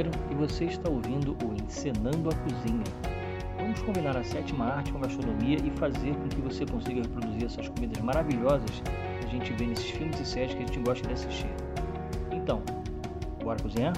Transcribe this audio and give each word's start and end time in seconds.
Pereira 0.00 0.10
e 0.30 0.34
você 0.34 0.64
está 0.64 0.88
ouvindo 0.88 1.36
o 1.44 1.52
Encenando 1.62 2.30
a 2.30 2.34
Cozinha. 2.34 2.84
Vamos 3.58 3.82
combinar 3.82 4.16
a 4.16 4.24
sétima 4.24 4.64
arte 4.64 4.92
com 4.92 4.98
a 4.98 5.02
gastronomia 5.02 5.58
e 5.62 5.70
fazer 5.72 6.14
com 6.14 6.28
que 6.28 6.40
você 6.40 6.64
consiga 6.64 7.02
reproduzir 7.02 7.44
essas 7.44 7.68
comidas 7.68 8.02
maravilhosas 8.02 8.70
que 8.80 9.26
a 9.26 9.28
gente 9.28 9.52
vê 9.52 9.66
nesses 9.66 9.90
filmes 9.90 10.18
e 10.18 10.24
séries 10.24 10.54
que 10.54 10.62
a 10.62 10.66
gente 10.66 10.78
gosta 10.80 11.06
de 11.06 11.12
assistir. 11.12 11.50
Então, 12.32 12.62
bora 13.42 13.60
cozinhar? 13.62 13.92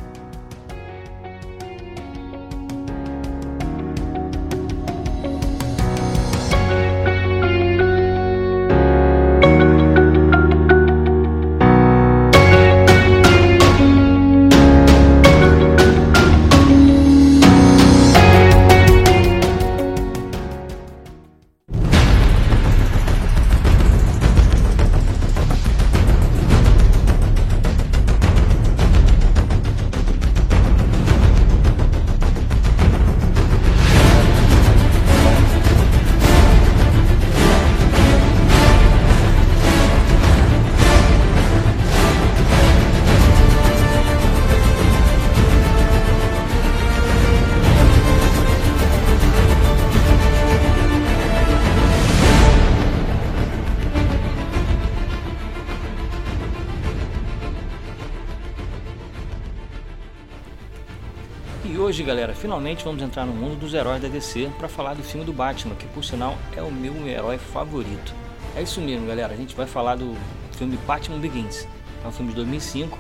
Hoje, 61.93 62.03
galera, 62.05 62.35
finalmente 62.35 62.87
vamos 62.87 63.03
entrar 63.03 63.27
no 63.27 63.35
mundo 63.35 63.55
dos 63.55 63.75
heróis 63.75 64.01
da 64.01 64.09
DC 64.09 64.51
para 64.57 64.67
falar 64.67 64.95
do 64.95 65.03
filme 65.03 65.27
do 65.27 65.33
Batman, 65.33 65.75
que 65.75 65.87
por 65.89 66.03
sinal 66.03 66.39
é 66.57 66.63
o 66.63 66.73
meu 66.73 67.07
herói 67.07 67.37
favorito. 67.37 68.15
É 68.57 68.63
isso 68.63 68.81
mesmo, 68.81 69.07
galera. 69.07 69.35
A 69.35 69.37
gente 69.37 69.55
vai 69.55 69.67
falar 69.67 69.97
do 69.97 70.17
filme 70.57 70.79
Batman 70.87 71.19
Begins. 71.19 71.69
É 72.03 72.09
um 72.09 72.11
filme 72.11 72.31
de 72.31 72.37
2005. 72.37 72.99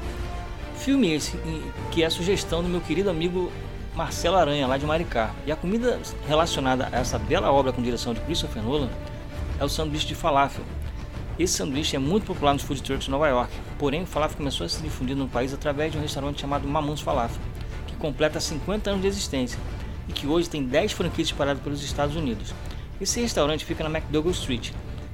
Filme 0.76 1.10
esse 1.10 1.38
que 1.90 2.02
é 2.02 2.10
sugestão 2.10 2.62
do 2.62 2.68
meu 2.68 2.82
querido 2.82 3.08
amigo 3.08 3.50
Marcelo 3.94 4.36
Aranha, 4.36 4.66
lá 4.66 4.76
de 4.76 4.84
Maricá. 4.84 5.30
E 5.46 5.52
a 5.52 5.56
comida 5.56 5.98
relacionada 6.28 6.90
a 6.92 6.98
essa 6.98 7.18
bela 7.18 7.50
obra 7.50 7.72
com 7.72 7.80
direção 7.80 8.12
de 8.12 8.20
Christopher 8.20 8.62
Nolan 8.62 8.90
é 9.58 9.64
o 9.64 9.70
sanduíche 9.70 10.06
de 10.06 10.14
falafel. 10.14 10.66
Esse 11.38 11.54
sanduíche 11.54 11.96
é 11.96 11.98
muito 11.98 12.26
popular 12.26 12.52
nos 12.52 12.62
food 12.62 12.82
trucks 12.82 13.06
de 13.06 13.10
Nova 13.10 13.26
York, 13.26 13.54
porém 13.78 14.02
o 14.02 14.06
falafel 14.06 14.36
começou 14.36 14.66
a 14.66 14.68
se 14.68 14.82
difundir 14.82 15.16
no 15.16 15.28
país 15.28 15.54
através 15.54 15.92
de 15.92 15.96
um 15.96 16.02
restaurante 16.02 16.42
chamado 16.42 16.68
Mamuns 16.68 17.00
Falafel 17.00 17.40
completa 18.02 18.40
50 18.40 18.90
anos 18.90 19.02
de 19.02 19.06
existência 19.06 19.58
e 20.08 20.12
que 20.12 20.26
hoje 20.26 20.50
tem 20.50 20.64
10 20.64 20.90
franquias 20.90 21.28
espalhadas 21.28 21.62
pelos 21.62 21.84
Estados 21.84 22.16
Unidos. 22.16 22.52
Esse 23.00 23.20
restaurante 23.20 23.64
fica 23.64 23.88
na 23.88 23.96
McDougall 23.96 24.32
Street, 24.32 24.72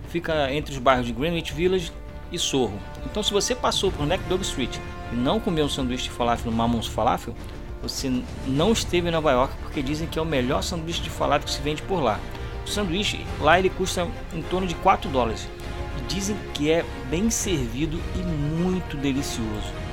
fica 0.09 0.51
entre 0.51 0.73
os 0.73 0.79
bairros 0.79 1.07
de 1.07 1.13
Greenwich 1.13 1.53
Village 1.53 1.93
e 2.33 2.39
Sorro. 2.39 2.79
Então, 3.05 3.23
se 3.23 3.31
você 3.31 3.55
passou 3.55 3.93
por 3.93 4.11
McDougall 4.11 4.41
Street 4.41 4.75
e 5.13 5.17
não 5.17 5.39
comeu 5.39 5.67
um 5.67 5.69
sanduíche 5.69 6.05
de 6.05 6.11
falafel 6.11 6.51
no 6.51 6.57
Mamon's 6.57 6.87
Falafel, 6.87 7.35
você 7.83 8.11
não 8.47 8.73
esteve 8.73 9.09
em 9.09 9.13
Nova 9.13 9.33
York 9.33 9.55
porque 9.61 9.83
dizem 9.83 10.09
que 10.09 10.19
é 10.19 10.23
o 10.23 10.27
melhor 10.27 10.63
sanduíche 10.63 11.03
de 11.03 11.11
falafel 11.11 11.47
que 11.47 11.53
se 11.53 11.61
vende 11.61 11.83
por 11.83 12.03
lá. 12.03 12.19
O 12.65 12.69
sanduíche 12.69 13.25
lá 13.39 13.59
ele 13.59 13.69
custa 13.69 14.09
em 14.35 14.41
torno 14.43 14.67
de 14.67 14.75
4 14.77 15.11
dólares 15.11 15.47
e 15.99 16.13
dizem 16.13 16.37
que 16.55 16.71
é 16.71 16.85
bem 17.11 17.29
servido 17.29 18.01
e 18.17 18.19
muito 18.19 18.97
delicioso. 18.97 19.88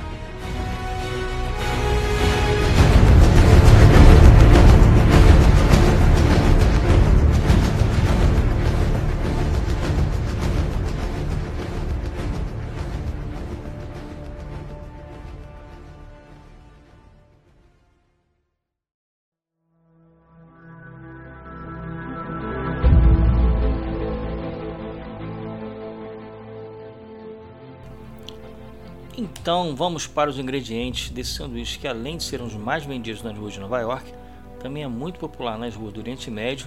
Então 29.46 29.76
vamos 29.76 30.08
para 30.08 30.28
os 30.28 30.40
ingredientes 30.40 31.08
desse 31.08 31.34
sanduíche 31.34 31.78
que 31.78 31.86
além 31.86 32.16
de 32.16 32.24
ser 32.24 32.42
um 32.42 32.46
dos 32.46 32.56
mais 32.56 32.84
vendidos 32.84 33.22
nas 33.22 33.38
ruas 33.38 33.52
de 33.52 33.60
Nova 33.60 33.78
York, 33.78 34.12
também 34.58 34.82
é 34.82 34.88
muito 34.88 35.20
popular 35.20 35.56
nas 35.56 35.72
ruas 35.76 35.92
do 35.92 36.00
Oriente 36.00 36.28
Médio 36.32 36.66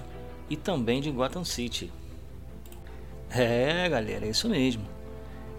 e 0.49 0.55
também 0.55 1.01
de 1.01 1.11
Gotham 1.11 1.43
City. 1.43 1.91
É 3.29 3.89
galera, 3.89 4.25
é 4.25 4.29
isso 4.29 4.47
mesmo. 4.47 4.85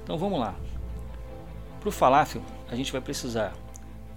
Então 0.03 0.17
vamos 0.17 0.41
lá. 0.41 0.55
Para 1.79 1.91
o 1.91 1.93
falafel 1.93 2.41
a 2.71 2.75
gente 2.75 2.91
vai 2.91 3.03
precisar 3.03 3.53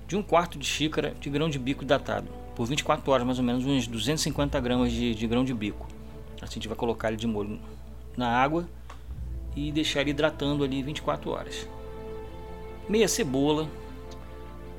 de 0.07 0.15
um 0.15 0.23
quarto 0.23 0.57
de 0.57 0.65
xícara 0.65 1.13
de 1.19 1.29
grão 1.29 1.49
de 1.49 1.59
bico 1.59 1.83
datado 1.83 2.29
por 2.55 2.65
24 2.65 3.11
horas 3.11 3.25
mais 3.25 3.37
ou 3.37 3.43
menos 3.43 3.65
uns 3.65 3.85
250 3.85 4.57
gramas 4.61 4.93
de, 4.93 5.13
de 5.13 5.27
grão 5.27 5.43
de 5.43 5.53
bico. 5.53 5.89
Assim 6.41 6.53
a 6.53 6.53
gente 6.53 6.69
vai 6.69 6.77
colocar 6.77 7.09
ele 7.09 7.17
de 7.17 7.27
molho 7.27 7.59
na 8.15 8.29
água 8.29 8.65
e 9.57 9.73
deixar 9.73 9.99
ele 9.99 10.11
hidratando 10.11 10.63
ali 10.63 10.81
24 10.81 11.29
horas 11.31 11.67
meia 12.87 13.07
cebola, 13.07 13.67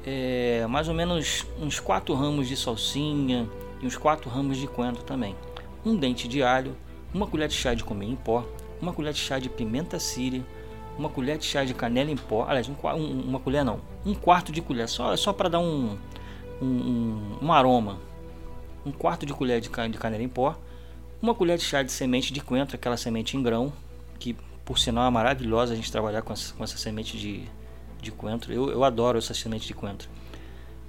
é, 0.07 0.67
mais 0.69 0.89
ou 0.89 0.95
menos 0.95 1.47
uns 1.61 1.81
4 1.81 2.15
ramos 2.15 2.49
de 2.49 2.57
salsinha 2.57 3.49
e 3.81 3.87
uns 3.87 3.97
4 3.97 4.29
ramos 4.29 4.59
de 4.59 4.67
coentro 4.67 5.03
também, 5.03 5.35
um 5.85 5.97
dente 5.97 6.29
de 6.29 6.43
alho, 6.43 6.77
uma 7.13 7.27
colher 7.27 7.49
de 7.49 7.55
chá 7.55 7.75
de 7.75 7.85
cominho 7.85 8.13
em 8.13 8.17
pó, 8.17 8.47
uma 8.81 8.93
colher 8.93 9.13
de 9.13 9.19
chá 9.19 9.39
de 9.39 9.49
pimenta 9.49 9.99
síria, 9.99 10.45
uma 10.99 11.09
colher 11.09 11.39
de 11.39 11.45
chá 11.45 11.65
de 11.65 11.75
canela 11.75 12.11
em 12.11 12.17
pó, 12.17 12.45
aliás, 12.47 12.69
um, 12.69 12.75
um, 12.75 13.21
uma 13.23 13.41
colher 13.41 13.65
não, 13.65 13.81
um 14.05 14.15
quarto 14.15 14.53
de 14.53 14.61
colher, 14.61 14.89
só, 14.89 15.17
só 15.17 15.33
para 15.33 15.49
dar 15.49 15.59
um, 15.61 15.97
um, 16.61 17.39
um, 17.43 17.53
aroma, 17.53 17.99
um 18.85 18.93
quarto 18.93 19.25
de 19.25 19.33
colher 19.33 19.61
de, 19.61 19.69
de 19.69 19.99
canela 19.99 20.23
em 20.23 20.29
pó, 20.29 20.57
uma 21.21 21.35
colher 21.35 21.57
de 21.57 21.65
chá 21.65 21.83
de 21.83 21.91
semente 21.91 22.33
de 22.33 22.41
coentro, 22.41 22.77
aquela 22.77 22.97
semente 22.97 23.37
em 23.37 23.43
grão, 23.43 23.73
que 24.19 24.37
por 24.65 24.79
sinal 24.79 25.07
é 25.07 25.11
maravilhosa 25.11 25.73
a 25.73 25.77
gente 25.77 25.91
trabalhar 25.91 26.23
com 26.23 26.33
essa, 26.33 26.55
com 26.55 26.63
essa 26.63 26.77
semente 26.77 27.17
de, 27.19 27.43
de 28.05 28.13
coentro. 28.13 28.53
Eu, 28.53 28.71
eu 28.71 28.85
adoro 28.85 29.19
essa 29.19 29.35
semente 29.35 29.67
de 29.67 29.75
coentro. 29.75 30.09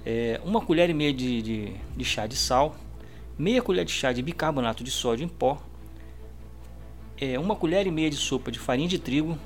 É, 0.04 0.40
uma 0.44 0.60
colher 0.60 0.88
e 0.88 0.94
meia 0.94 1.12
de, 1.12 1.42
de, 1.42 1.72
de, 1.96 2.04
chá 2.04 2.26
de 2.26 2.36
sal, 2.36 2.76
meia 3.36 3.60
colher 3.60 3.84
de 3.84 3.90
chá 3.90 4.12
de 4.12 4.22
bicarbonato 4.22 4.84
de 4.84 4.90
sódio 4.90 5.24
em 5.24 5.28
pó, 5.28 5.60
é, 7.20 7.38
uma 7.38 7.56
colher 7.56 7.86
e 7.86 7.90
meia 7.90 8.10
de 8.10 8.16
sopa 8.16 8.52
de 8.52 8.58
farinha 8.58 8.88
de 8.88 8.98
trigo, 8.98 9.36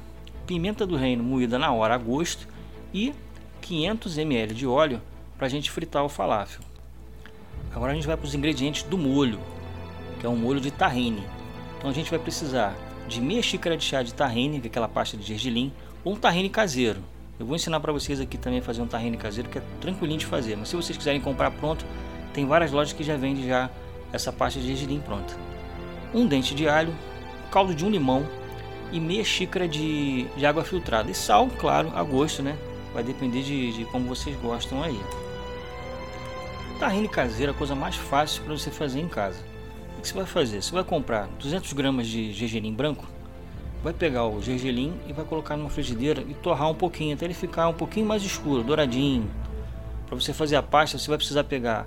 pimenta 0.47 0.87
do 0.87 0.97
reino 0.97 1.23
moída 1.23 1.59
na 1.59 1.73
hora 1.73 1.95
a 1.95 1.99
gosto 1.99 2.47
e 2.93 3.15
500 3.63 4.19
ml 4.19 4.53
de 4.53 4.67
óleo 4.67 5.01
para 5.39 5.47
a 5.47 5.51
gente 5.51 5.71
fritar 5.71 6.05
o 6.05 6.09
falafel. 6.09 6.61
Agora 7.73 7.93
a 7.93 7.95
gente 7.95 8.07
vai 8.07 8.17
para 8.17 8.27
os 8.27 8.35
ingredientes 8.35 8.83
do 8.83 8.99
molho, 8.99 9.39
que 10.19 10.27
é 10.27 10.29
um 10.29 10.37
molho 10.37 10.61
de 10.61 10.71
tahine. 10.71 11.23
Então 11.79 11.89
a 11.89 11.93
gente 11.95 12.11
vai 12.11 12.19
precisar 12.19 12.77
de 13.09 13.21
meia 13.21 13.43
xícara 13.43 13.77
de 13.77 13.85
chá 13.85 14.03
de 14.03 14.13
tahine, 14.13 14.61
que 14.61 14.67
é 14.67 14.71
aquela 14.71 14.89
pasta 14.89 15.17
de 15.17 15.25
gergelim, 15.25 15.73
ou 16.05 16.15
um 16.15 16.17
tahine 16.17 16.51
caseiro. 16.51 17.03
Eu 17.41 17.47
vou 17.47 17.57
ensinar 17.57 17.81
para 17.81 17.91
vocês 17.91 18.21
aqui 18.21 18.37
também 18.37 18.59
a 18.59 18.63
fazer 18.63 18.83
um 18.83 18.87
tahine 18.87 19.17
caseiro 19.17 19.49
que 19.49 19.57
é 19.57 19.63
tranquilinho 19.81 20.19
de 20.19 20.27
fazer. 20.27 20.57
Mas 20.57 20.69
se 20.69 20.77
vocês 20.77 20.99
quiserem 20.99 21.23
comprar 21.23 21.51
pronto, 21.51 21.87
tem 22.35 22.45
várias 22.45 22.71
lojas 22.71 22.93
que 22.93 23.03
já 23.03 23.17
vendem 23.17 23.49
já 23.49 23.71
essa 24.13 24.31
pasta 24.31 24.61
de 24.61 24.67
gergelim 24.67 25.01
pronta. 25.01 25.35
Um 26.13 26.27
dente 26.27 26.55
de 26.55 26.69
alho, 26.69 26.95
caldo 27.51 27.75
de 27.75 27.83
um 27.83 27.89
limão 27.89 28.29
e 28.93 29.01
meia 29.01 29.25
xícara 29.25 29.67
de, 29.67 30.25
de 30.37 30.45
água 30.45 30.63
filtrada. 30.65 31.11
E 31.11 31.15
sal, 31.15 31.49
claro, 31.59 31.91
a 31.95 32.03
gosto, 32.03 32.43
né? 32.43 32.59
Vai 32.93 33.03
depender 33.03 33.43
de, 33.43 33.73
de 33.73 33.85
como 33.87 34.07
vocês 34.07 34.37
gostam 34.37 34.83
aí. 34.83 35.01
Tahine 36.79 37.09
caseiro 37.09 37.53
é 37.53 37.55
a 37.55 37.59
coisa 37.59 37.75
mais 37.75 37.97
fácil 37.97 38.43
para 38.43 38.53
você 38.53 38.71
fazer 38.71 39.01
em 39.01 39.09
casa. 39.09 39.39
O 39.97 40.03
que 40.03 40.09
você 40.09 40.15
vai 40.15 40.27
fazer? 40.27 40.63
Você 40.63 40.73
vai 40.73 40.85
comprar 40.85 41.27
200 41.39 41.73
gramas 41.73 42.07
de 42.07 42.35
gergelim 42.35 42.75
branco, 42.75 43.07
vai 43.83 43.93
pegar 43.93 44.27
o 44.27 44.41
gergelim 44.43 44.95
e 45.07 45.13
vai 45.13 45.25
colocar 45.25 45.57
numa 45.57 45.71
frigideira 45.71 46.23
e 46.23 46.35
torrar 46.35 46.71
um 46.71 46.75
pouquinho 46.75 47.15
até 47.15 47.25
ele 47.25 47.35
ficar 47.35 47.69
um 47.69 47.75
pouquinho 47.75 48.07
mais 48.07 48.23
escuro, 48.23 48.63
douradinho. 48.63 49.29
Para 50.07 50.15
você 50.17 50.33
fazer 50.33 50.57
a 50.57 50.63
pasta, 50.63 50.99
você 50.99 51.09
vai 51.09 51.17
precisar 51.17 51.45
pegar 51.45 51.87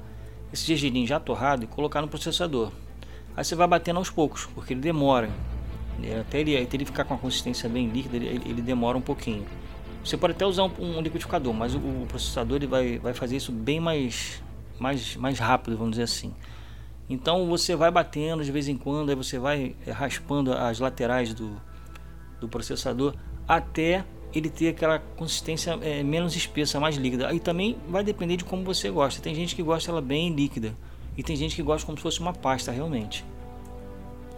esse 0.51 0.65
gergelim 0.65 1.05
já 1.05 1.19
torrado 1.19 1.63
e 1.63 1.67
colocar 1.67 2.01
no 2.01 2.07
processador. 2.07 2.71
Aí 3.35 3.43
você 3.43 3.55
vai 3.55 3.67
batendo 3.67 3.97
aos 3.97 4.09
poucos, 4.09 4.45
porque 4.53 4.73
ele 4.73 4.81
demora. 4.81 5.29
Até 6.21 6.39
ele, 6.39 6.57
até 6.57 6.75
ele 6.75 6.85
ficar 6.85 7.03
com 7.03 7.13
a 7.13 7.17
consistência 7.17 7.69
bem 7.69 7.87
líquida, 7.87 8.17
ele, 8.17 8.41
ele 8.45 8.61
demora 8.61 8.97
um 8.97 9.01
pouquinho. 9.01 9.45
Você 10.03 10.17
pode 10.17 10.33
até 10.33 10.45
usar 10.45 10.63
um, 10.63 10.71
um 10.79 11.01
liquidificador, 11.01 11.53
mas 11.53 11.75
o, 11.75 11.77
o, 11.77 12.05
processador 12.07 12.57
ele 12.57 12.67
vai, 12.67 12.97
vai 12.97 13.13
fazer 13.13 13.37
isso 13.37 13.51
bem 13.51 13.79
mais, 13.79 14.43
mais, 14.79 15.15
mais 15.15 15.39
rápido, 15.39 15.77
vamos 15.77 15.91
dizer 15.91 16.03
assim. 16.03 16.33
Então 17.09 17.47
você 17.47 17.75
vai 17.75 17.89
batendo 17.89 18.43
de 18.43 18.51
vez 18.51 18.67
em 18.67 18.75
quando, 18.75 19.09
aí 19.09 19.15
você 19.15 19.39
vai 19.39 19.75
é, 19.85 19.91
raspando 19.91 20.51
as 20.51 20.79
laterais 20.79 21.33
do, 21.33 21.59
do 22.43 22.49
processador 22.49 23.15
até 23.47 24.05
ele 24.33 24.49
ter 24.49 24.69
aquela 24.69 24.99
consistência 24.99 25.77
é, 25.81 26.03
menos 26.03 26.35
espessa, 26.35 26.79
mais 26.79 26.95
líquida. 26.95 27.27
Aí 27.27 27.39
também 27.39 27.77
vai 27.87 28.03
depender 28.03 28.37
de 28.37 28.43
como 28.43 28.63
você 28.63 28.89
gosta. 28.89 29.21
Tem 29.21 29.33
gente 29.33 29.55
que 29.55 29.63
gosta 29.63 29.91
ela 29.91 30.01
bem 30.01 30.33
líquida 30.33 30.75
e 31.17 31.23
tem 31.23 31.35
gente 31.35 31.55
que 31.55 31.61
gosta 31.61 31.85
como 31.85 31.97
se 31.97 32.01
fosse 32.01 32.19
uma 32.19 32.33
pasta 32.33 32.71
realmente. 32.71 33.23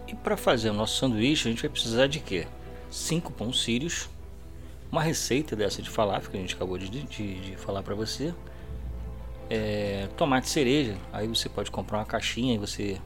E 0.06 0.14
para 0.14 0.36
fazer 0.36 0.70
o 0.70 0.74
nosso 0.74 0.98
sanduíche 0.98 1.48
a 1.48 1.50
gente 1.50 1.62
vai 1.62 1.70
precisar 1.70 2.06
de 2.06 2.20
quê? 2.20 2.46
5 2.90 3.32
pão 3.32 3.52
sírios, 3.52 4.08
uma 4.92 5.02
receita 5.02 5.56
dessa 5.56 5.82
de 5.82 5.90
falafel 5.90 6.30
que 6.30 6.36
a 6.36 6.40
gente 6.40 6.54
acabou 6.54 6.78
de, 6.78 6.88
de, 6.88 7.02
de 7.02 7.56
falar 7.56 7.82
para 7.82 7.94
você, 7.94 8.32
é, 9.50 10.08
tomate 10.16 10.48
cereja, 10.48 10.96
aí 11.12 11.26
você 11.26 11.48
pode 11.48 11.70
comprar 11.70 11.98
uma 11.98 12.04
caixinha 12.04 12.54
e 12.54 12.58
você 12.58 13.00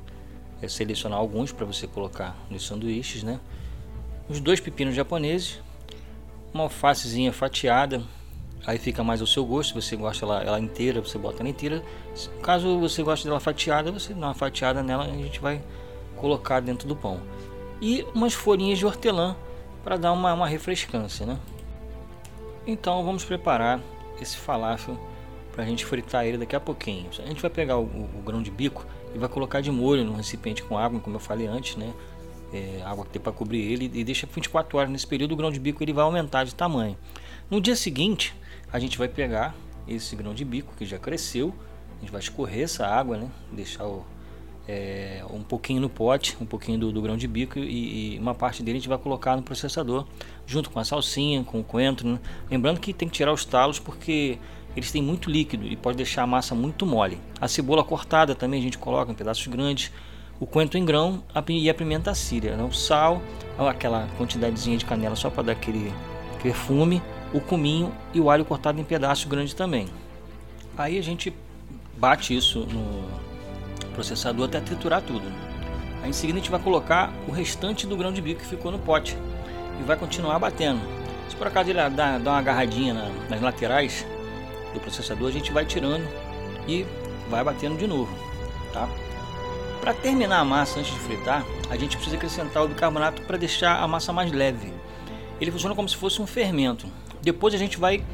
é, 0.61 0.69
selecionar 0.69 1.19
alguns 1.19 1.53
para 1.53 1.65
você 1.65 1.87
colocar 1.87 2.37
nos 2.51 2.67
sanduíches, 2.67 3.23
né? 3.23 3.41
Os 4.31 4.39
dois 4.39 4.61
pepinos 4.61 4.95
japoneses, 4.95 5.61
uma 6.55 6.63
alfacezinha 6.63 7.33
fatiada, 7.33 8.01
aí 8.65 8.79
fica 8.79 9.03
mais 9.03 9.21
ao 9.21 9.27
seu 9.27 9.45
gosto. 9.45 9.71
Se 9.71 9.89
você 9.89 9.97
gosta 9.97 10.25
ela, 10.25 10.41
ela 10.45 10.61
inteira, 10.61 11.01
você 11.01 11.19
bota 11.19 11.43
ela 11.43 11.49
inteira. 11.49 11.83
Caso 12.41 12.79
você 12.79 13.03
goste 13.03 13.27
dela 13.27 13.41
fatiada, 13.41 13.91
você 13.91 14.15
dá 14.15 14.29
uma 14.29 14.35
fatiada 14.35 14.85
nela 14.85 15.09
e 15.09 15.11
a 15.11 15.25
gente 15.25 15.41
vai 15.41 15.61
colocar 16.17 16.61
dentro 16.61 16.87
do 16.87 16.95
pão. 16.95 17.21
E 17.81 18.07
umas 18.15 18.33
folhinhas 18.33 18.79
de 18.79 18.87
hortelã 18.87 19.35
para 19.83 19.97
dar 19.97 20.13
uma, 20.13 20.33
uma 20.33 20.47
refrescância, 20.47 21.27
né? 21.27 21.37
Então 22.65 23.05
vamos 23.05 23.25
preparar 23.25 23.81
esse 24.21 24.37
falafel 24.37 24.97
para 25.51 25.65
a 25.65 25.67
gente 25.67 25.85
fritar 25.85 26.25
ele 26.25 26.39
daqui 26.39 26.55
a 26.55 26.61
pouquinho. 26.61 27.11
A 27.19 27.27
gente 27.27 27.43
vai 27.43 27.51
pegar 27.51 27.79
o, 27.79 27.83
o, 27.83 28.09
o, 28.19 28.23
grão 28.23 28.41
de 28.41 28.51
bico 28.53 28.87
e 29.13 29.19
vai 29.19 29.29
colocar 29.29 29.61
de 29.61 29.73
molho 29.73 30.05
no 30.05 30.13
recipiente 30.13 30.63
com 30.63 30.79
água, 30.79 31.01
como 31.01 31.17
eu 31.17 31.21
falei 31.21 31.49
antes, 31.49 31.75
né? 31.75 31.93
É, 32.53 32.83
água 32.85 33.05
que 33.05 33.13
tem 33.13 33.23
para 33.23 33.33
cobrir 33.33 33.61
ele 33.61 33.91
e 33.95 34.03
deixa 34.03 34.27
24 34.27 34.77
horas 34.77 34.91
nesse 34.91 35.07
período 35.07 35.33
o 35.33 35.37
grão 35.37 35.53
de 35.53 35.61
bico 35.61 35.83
ele 35.85 35.93
vai 35.93 36.05
aumentar 36.05 36.45
de 36.45 36.55
tamanho. 36.55 36.97
No 37.49 37.61
dia 37.61 37.77
seguinte 37.77 38.35
a 38.73 38.79
gente 38.79 38.99
vai 38.99 39.09
pegar 39.09 39.55
esse 39.87 40.17
grão 40.17 40.35
de 40.35 40.45
bico 40.45 40.75
que 40.77 40.85
já 40.85 40.99
cresceu, 40.99 41.55
a 41.97 42.01
gente 42.01 42.11
vai 42.11 42.21
escorrer 42.21 42.63
essa 42.65 42.87
água, 42.87 43.17
né? 43.17 43.29
Deixar 43.53 43.87
o, 43.87 44.05
é, 44.67 45.25
um 45.31 45.43
pouquinho 45.43 45.81
no 45.81 45.89
pote, 45.89 46.37
um 46.41 46.47
pouquinho 46.47 46.79
do, 46.79 46.93
do 46.93 47.03
grão 47.03 47.17
de 47.17 47.27
bico 47.27 47.59
e, 47.59 48.15
e, 48.15 48.19
uma 48.19 48.35
parte 48.35 48.63
dele 48.63 48.79
a 48.79 48.81
gente 48.81 48.89
vai 48.89 48.99
colocar 48.99 49.37
no 49.37 49.43
processador 49.43 50.07
junto 50.47 50.71
com 50.71 50.79
a 50.79 50.85
salsinha, 50.85 51.43
com 51.43 51.61
o 51.61 51.65
coentro. 51.65 52.09
Né? 52.09 52.21
Lembrando 52.51 52.79
que 52.79 52.93
tem 52.93 53.09
que 53.09 53.15
tirar 53.15 53.33
os 53.33 53.45
talos 53.45 53.79
porque 53.79 54.39
eles 54.77 54.93
têm 54.93 55.03
muito 55.03 55.29
líquido 55.29 55.67
e 55.67 55.77
pode 55.77 55.97
deixar 55.97 56.23
a 56.23 56.27
massa 56.27 56.55
muito 56.55 56.87
mole. 56.87 57.19
A 57.41 57.49
cebola 57.49 57.83
cortada 57.83 58.35
também 58.35 58.61
a 58.61 58.63
gente 58.63 58.79
coloca 58.79 59.11
em 59.11 59.15
pedaços 59.15 59.47
grandes, 59.49 59.91
o 60.41 60.47
coentro 60.47 60.79
em 60.79 60.85
grão 60.85 61.23
e 61.49 61.69
a 61.69 61.75
pimenta 61.75 62.15
síria, 62.15 62.57
né? 62.57 62.65
o 62.65 62.73
sal, 62.73 63.21
aquela 63.59 64.09
quantidadezinha 64.19 64.79
de 64.79 64.87
canela 64.87 65.15
só 65.15 65.29
para 65.29 65.43
dar 65.43 65.53
aquele 65.53 65.93
perfume, 66.43 67.03
o 67.33 67.41
cominho 67.41 67.93
e 68.15 68.21
o 68.21 68.31
alho 68.31 68.45
cortado 68.45 68.81
em 68.81 68.85
pedaços 68.85 69.27
grandes 69.27 69.53
também. 69.53 69.87
Aí 70.79 70.99
a 70.99 71.03
gente 71.03 71.33
bate 71.99 72.35
isso 72.35 72.61
no 72.61 73.05
processador 73.93 74.47
até 74.47 74.61
triturar 74.61 75.03
tudo. 75.03 75.31
Aí 76.03 76.09
em 76.09 76.13
seguida 76.15 76.39
a 76.39 76.41
gente 76.41 76.51
vai 76.51 76.61
colocar 76.61 77.13
o 77.29 77.31
restante 77.31 77.87
do 77.87 77.95
grão 77.95 78.11
de 78.11 78.23
bico 78.23 78.41
que 78.41 78.47
ficou 78.47 78.73
no 78.73 78.79
pote 78.79 79.15
e 79.79 79.83
vai 79.85 79.99
continuar 79.99 80.39
batendo. 80.39 80.81
Se 81.29 81.37
por 81.37 81.47
acaso 81.47 81.69
ele 81.69 81.91
dá, 81.91 82.17
dá 82.17 82.31
uma 82.31 82.39
agarradinha 82.39 82.95
na, 82.95 83.11
nas 83.29 83.43
laterais 83.43 84.07
do 84.73 84.81
processador, 84.81 85.29
a 85.29 85.33
gente 85.33 85.53
vai 85.53 85.67
tirando 85.67 86.09
e 86.67 86.87
vai 87.29 87.45
batendo 87.45 87.77
de 87.77 87.87
novo, 87.87 88.11
tá? 88.73 88.89
Para 89.81 89.95
terminar 89.95 90.41
a 90.41 90.45
massa 90.45 90.79
antes 90.79 90.93
de 90.93 91.01
fritar, 91.01 91.45
a 91.71 91.77
gente 91.77 91.97
precisa 91.97 92.17
acrescentar 92.17 92.63
o 92.63 92.69
bicarbonato 92.69 93.23
para 93.23 93.39
deixar 93.39 93.83
a 93.83 93.89
massa 93.89 94.13
mais 94.13 94.31
leve. 94.31 94.73
Ele 95.41 95.51
funciona 95.51 95.75
como 95.75 95.89
se 95.89 95.97
fosse 95.97 96.21
um 96.21 96.27
fermento. 96.27 96.87
Depois 97.23 97.55
a 97.55 97.57
gente 97.57 97.79
vai 97.79 98.05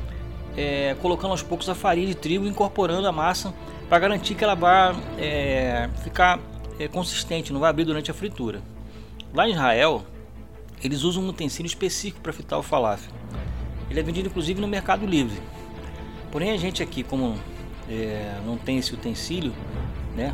é, 0.57 0.95
colocando 1.03 1.33
aos 1.33 1.43
poucos 1.43 1.69
a 1.69 1.75
farinha 1.75 2.07
de 2.07 2.15
trigo, 2.15 2.47
incorporando 2.47 3.07
a 3.09 3.13
massa 3.13 3.53
para 3.89 3.99
garantir 3.99 4.37
que 4.37 4.45
ela 4.45 4.55
vá 4.55 4.95
é, 5.19 5.91
ficar 6.05 6.39
é, 6.79 6.87
consistente, 6.87 7.53
não 7.53 7.61
vai 7.61 7.71
abrir 7.71 7.85
durante 7.85 8.13
a 8.13 8.15
fritura. 8.15 8.63
Lá 9.35 9.49
em 9.49 9.53
Israel, 9.53 10.05
eles 10.83 11.03
usam 11.03 11.25
um 11.25 11.29
utensílio 11.29 11.67
específico 11.67 12.21
para 12.21 12.33
fritar 12.33 12.59
o 12.61 12.63
falafel. 12.63 13.13
Ele 13.91 13.99
é 13.99 14.03
vendido 14.05 14.29
inclusive 14.29 14.61
no 14.61 14.69
Mercado 14.69 15.05
Livre. 15.05 15.41
Porém, 16.31 16.53
a 16.53 16.57
gente 16.57 16.81
aqui, 16.81 17.03
como 17.03 17.37
é, 17.89 18.39
não 18.47 18.57
tem 18.57 18.79
esse 18.79 18.95
utensílio, 18.95 19.53
né? 20.17 20.33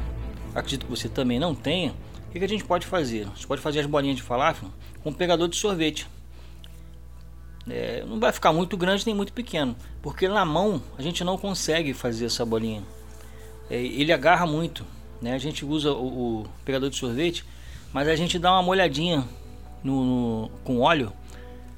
Acredito 0.54 0.86
que 0.86 0.90
você 0.90 1.08
também 1.08 1.38
não 1.38 1.54
tenha. 1.54 1.92
O 2.28 2.32
que, 2.32 2.38
que 2.38 2.44
a 2.44 2.48
gente 2.48 2.64
pode 2.64 2.86
fazer? 2.86 3.26
Gente 3.34 3.46
pode 3.46 3.60
fazer 3.60 3.80
as 3.80 3.86
bolinhas 3.86 4.16
de 4.16 4.22
falafel 4.22 4.68
com 5.02 5.10
um 5.10 5.12
pegador 5.12 5.48
de 5.48 5.56
sorvete. 5.56 6.08
É, 7.68 8.04
não 8.06 8.18
vai 8.18 8.32
ficar 8.32 8.52
muito 8.52 8.76
grande 8.76 9.06
nem 9.06 9.14
muito 9.14 9.32
pequeno, 9.32 9.76
porque 10.02 10.26
na 10.26 10.44
mão 10.44 10.82
a 10.98 11.02
gente 11.02 11.22
não 11.22 11.38
consegue 11.38 11.94
fazer 11.94 12.26
essa 12.26 12.44
bolinha 12.44 12.82
é, 13.72 13.76
ele 13.76 14.12
agarra 14.12 14.46
muito. 14.46 14.84
Né? 15.20 15.32
A 15.32 15.38
gente 15.38 15.64
usa 15.64 15.92
o, 15.92 16.42
o, 16.42 16.46
pegador 16.64 16.90
de 16.90 16.96
sorvete, 16.96 17.44
mas 17.92 18.06
a 18.06 18.14
gente 18.14 18.38
dá 18.38 18.52
uma 18.52 18.62
molhadinha 18.62 19.24
no, 19.82 20.04
no 20.04 20.50
com 20.62 20.80
óleo 20.80 21.12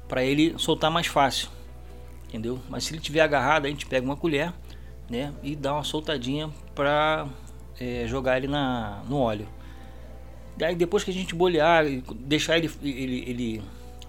para 0.07 0.23
ele 0.23 0.53
soltar 0.57 0.91
mais 0.91 1.07
fácil, 1.07 1.47
entendeu? 2.27 2.59
Mas 2.69 2.83
se 2.83 2.93
ele 2.93 3.01
tiver 3.01 3.21
agarrado, 3.21 3.65
a 3.65 3.69
gente 3.69 3.85
pega 3.85 4.05
uma 4.05 4.15
colher, 4.15 4.53
né, 5.09 5.33
e 5.41 5.55
dá 5.55 5.73
uma 5.73 5.83
soltadinha 5.83 6.49
para 6.75 7.27
é, 7.79 8.05
jogar 8.07 8.37
ele 8.37 8.47
na, 8.47 9.03
no 9.07 9.17
óleo. 9.17 9.47
Daí 10.57 10.75
depois 10.75 11.03
que 11.03 11.11
a 11.11 11.13
gente 11.13 11.35
bolear 11.35 11.85
e 11.85 12.01
deixar 12.15 12.57
ele, 12.57 12.71
ele, 12.81 13.29
ele, 13.29 13.63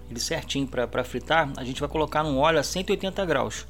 ele 0.09 0.19
certinho 0.19 0.67
para 0.67 1.03
fritar, 1.03 1.51
a 1.57 1.63
gente 1.63 1.79
vai 1.79 1.89
colocar 1.89 2.23
no 2.23 2.37
óleo 2.37 2.59
a 2.59 2.63
180 2.63 3.25
graus 3.25 3.67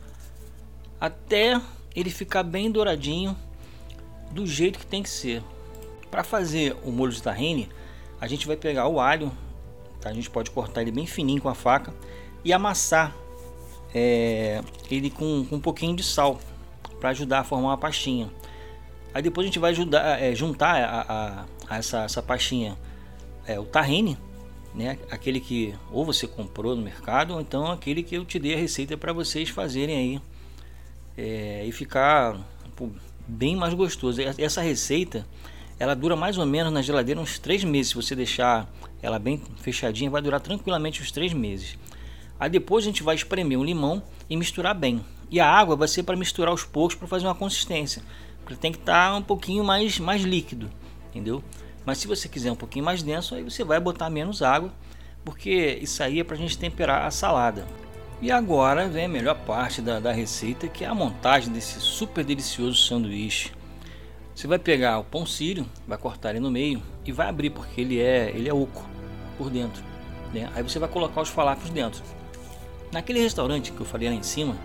até 1.00 1.60
ele 1.96 2.10
ficar 2.10 2.44
bem 2.44 2.72
douradinho 2.72 3.38
do 4.32 4.46
jeito 4.46 4.80
que 4.80 4.86
tem 4.86 5.01
que 5.01 5.10
ser. 5.10 5.44
Para 6.12 6.24
fazer 6.24 6.75
o 6.84 6.92
molho 6.92 7.12
de 7.12 7.22
tahine, 7.22 7.70
a 8.20 8.27
gente 8.27 8.48
vai 8.48 8.56
pegar 8.56 8.88
o 8.88 9.00
alho, 9.00 9.32
tá? 10.01 10.10
a 10.10 10.13
gente 10.13 10.30
pode 10.30 10.51
cortar 10.51 10.82
ele 10.82 10.92
bem 10.92 11.06
fininho 11.06 11.42
com 11.42 11.50
a 11.50 11.56
faca 11.56 11.94
e 12.44 12.51
amassar 12.54 13.16
é, 13.94 14.62
ele 14.89 15.10
com, 15.10 15.46
com, 15.46 15.56
um 15.58 15.60
pouquinho 15.60 15.96
de 15.96 16.04
sal 16.04 16.39
para 17.00 17.10
ajudar 17.10 17.39
a 17.39 17.44
formar 17.44 17.70
uma 17.70 17.77
pastinha. 17.77 18.30
Aí 19.14 19.22
depois 19.22 19.46
a 19.46 19.48
gente 19.48 19.60
vai 19.60 19.72
ajudar, 19.72 20.22
é, 20.22 20.36
juntar 20.36 20.84
a, 20.84 21.02
a, 21.02 21.46
a, 21.70 21.78
essa, 21.78 22.04
essa 22.04 22.22
pastinha 22.22 22.78
é, 23.46 23.60
o 23.60 23.66
tahine, 23.66 24.18
né? 24.76 24.98
aquele 25.10 25.40
que 25.40 25.74
ou 25.92 26.06
você 26.06 26.28
comprou 26.28 26.76
no 26.76 26.82
mercado 26.82 27.34
ou 27.34 27.42
então 27.42 27.72
aquele 27.72 28.04
que 28.04 28.16
eu 28.16 28.26
te 28.26 28.38
dei 28.38 28.54
a 28.54 28.58
receita 28.58 28.98
para 28.98 29.14
vocês 29.14 29.50
fazerem 29.50 29.96
aí 29.96 30.22
é, 31.18 31.66
e 31.66 31.72
ficar 31.72 32.38
bem 33.28 33.56
mais 33.56 33.74
gostoso. 33.74 34.22
Essa 34.38 34.62
receita 34.62 35.26
ela 35.80 35.96
dura 35.96 36.16
mais 36.16 36.38
ou 36.38 36.46
menos 36.46 36.72
na 36.72 36.82
geladeira 36.82 37.20
uns 37.20 37.40
3 37.40 37.64
meses. 37.64 37.90
Se 37.90 37.96
você 37.96 38.16
deixar 38.16 38.70
ela 39.02 39.20
bem 39.20 39.42
fechadinha, 39.58 40.10
vai 40.10 40.22
durar 40.22 40.40
tranquilamente 40.40 41.02
uns 41.02 41.12
3 41.12 41.34
meses. 41.34 41.78
Aí 42.40 42.50
depois 42.50 42.84
a 42.84 42.88
gente 42.88 43.04
vai 43.04 43.16
espremer 43.16 43.58
um 43.58 43.64
limão 43.64 44.02
e 44.30 44.36
misturar 44.36 44.76
bem. 44.76 45.04
E 45.30 45.40
a 45.40 45.50
água 45.50 45.76
vai 45.76 45.88
ser 45.88 46.04
para 46.04 46.16
misturar 46.16 46.52
aos 46.52 46.64
poucos 46.64 46.96
para 46.96 47.08
fazer 47.08 47.26
uma 47.26 47.36
consistência. 47.36 48.02
Porque 48.48 48.62
tem 48.62 48.72
que 48.72 48.77
estar 48.77 49.12
tá 49.12 49.16
um 49.18 49.22
pouquinho 49.22 49.62
mais, 49.62 50.00
mais 50.00 50.22
líquido, 50.22 50.70
entendeu? 51.10 51.44
Mas 51.86 51.98
se 51.98 52.08
você 52.08 52.30
quiser 52.30 52.50
um 52.50 52.56
pouquinho 52.56 52.86
mais 52.86 53.04
denso, 53.04 53.36
aí 53.36 53.44
você 53.44 53.62
vai 53.62 53.77
botar 53.77 54.10
menos 54.10 54.42
água, 54.42 54.72
porque 55.25 55.77
isso 55.82 56.01
aí 56.01 56.22
é 56.22 56.24
para 56.24 56.36
a 56.36 56.39
gente 56.39 56.58
temperar 56.58 57.06
a 57.06 57.12
salada. 57.12 57.68
E 58.22 58.32
agora 58.32 58.88
vem 58.88 59.04
a 59.04 59.10
melhor 59.10 59.36
parte 59.36 59.82
da, 59.82 60.00
da 60.00 60.13
receita, 60.13 60.70
que 60.70 60.86
é 60.86 60.88
a 60.88 60.96
montagem 60.96 61.51
desse 61.51 61.82
super 61.82 62.24
delicioso 62.24 62.77
sanduíche. 62.77 63.51
Você 64.34 64.48
vai 64.48 64.58
pegar 64.58 64.98
o 64.98 65.04
pão 65.04 65.25
sírio, 65.25 65.68
vai 65.86 65.98
cortar 65.98 66.30
ele 66.30 66.39
no 66.39 66.50
meio 66.50 66.82
e 67.04 67.12
vai 67.12 67.27
abrir 67.27 67.50
porque 67.50 67.82
ele 67.82 68.00
é 68.00 68.32
ele 68.34 68.48
é 68.48 68.54
oco 68.54 68.88
por 69.38 69.50
dentro. 69.50 69.84
Né? 70.34 70.50
Aí 70.56 70.63
você 70.63 70.80
vai 70.80 70.88
colocar 70.88 71.20
os 71.20 71.27
falafels 71.27 71.70
dentro. 71.70 72.01
Naquele 72.94 73.20
restaurante 73.20 73.74
que 73.74 73.82
eu 73.82 73.86
falei 73.86 74.08
lá 74.08 74.16
em 74.16 74.24
cima, 74.24 74.56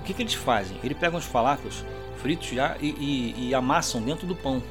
o 0.00 0.02
que, 0.02 0.12
que 0.12 0.20
eles 0.20 0.34
fazem? 0.34 0.76
Eles 0.84 0.98
pegam 0.98 1.18
os 1.18 1.24
falafels 1.24 1.82
fritos 2.22 2.48
já 2.48 2.76
e, 2.80 2.88
e, 2.88 3.48
e 3.48 3.54
amassam 3.54 4.00
dentro 4.00 4.26
do 4.26 4.36
pão, 4.36 4.62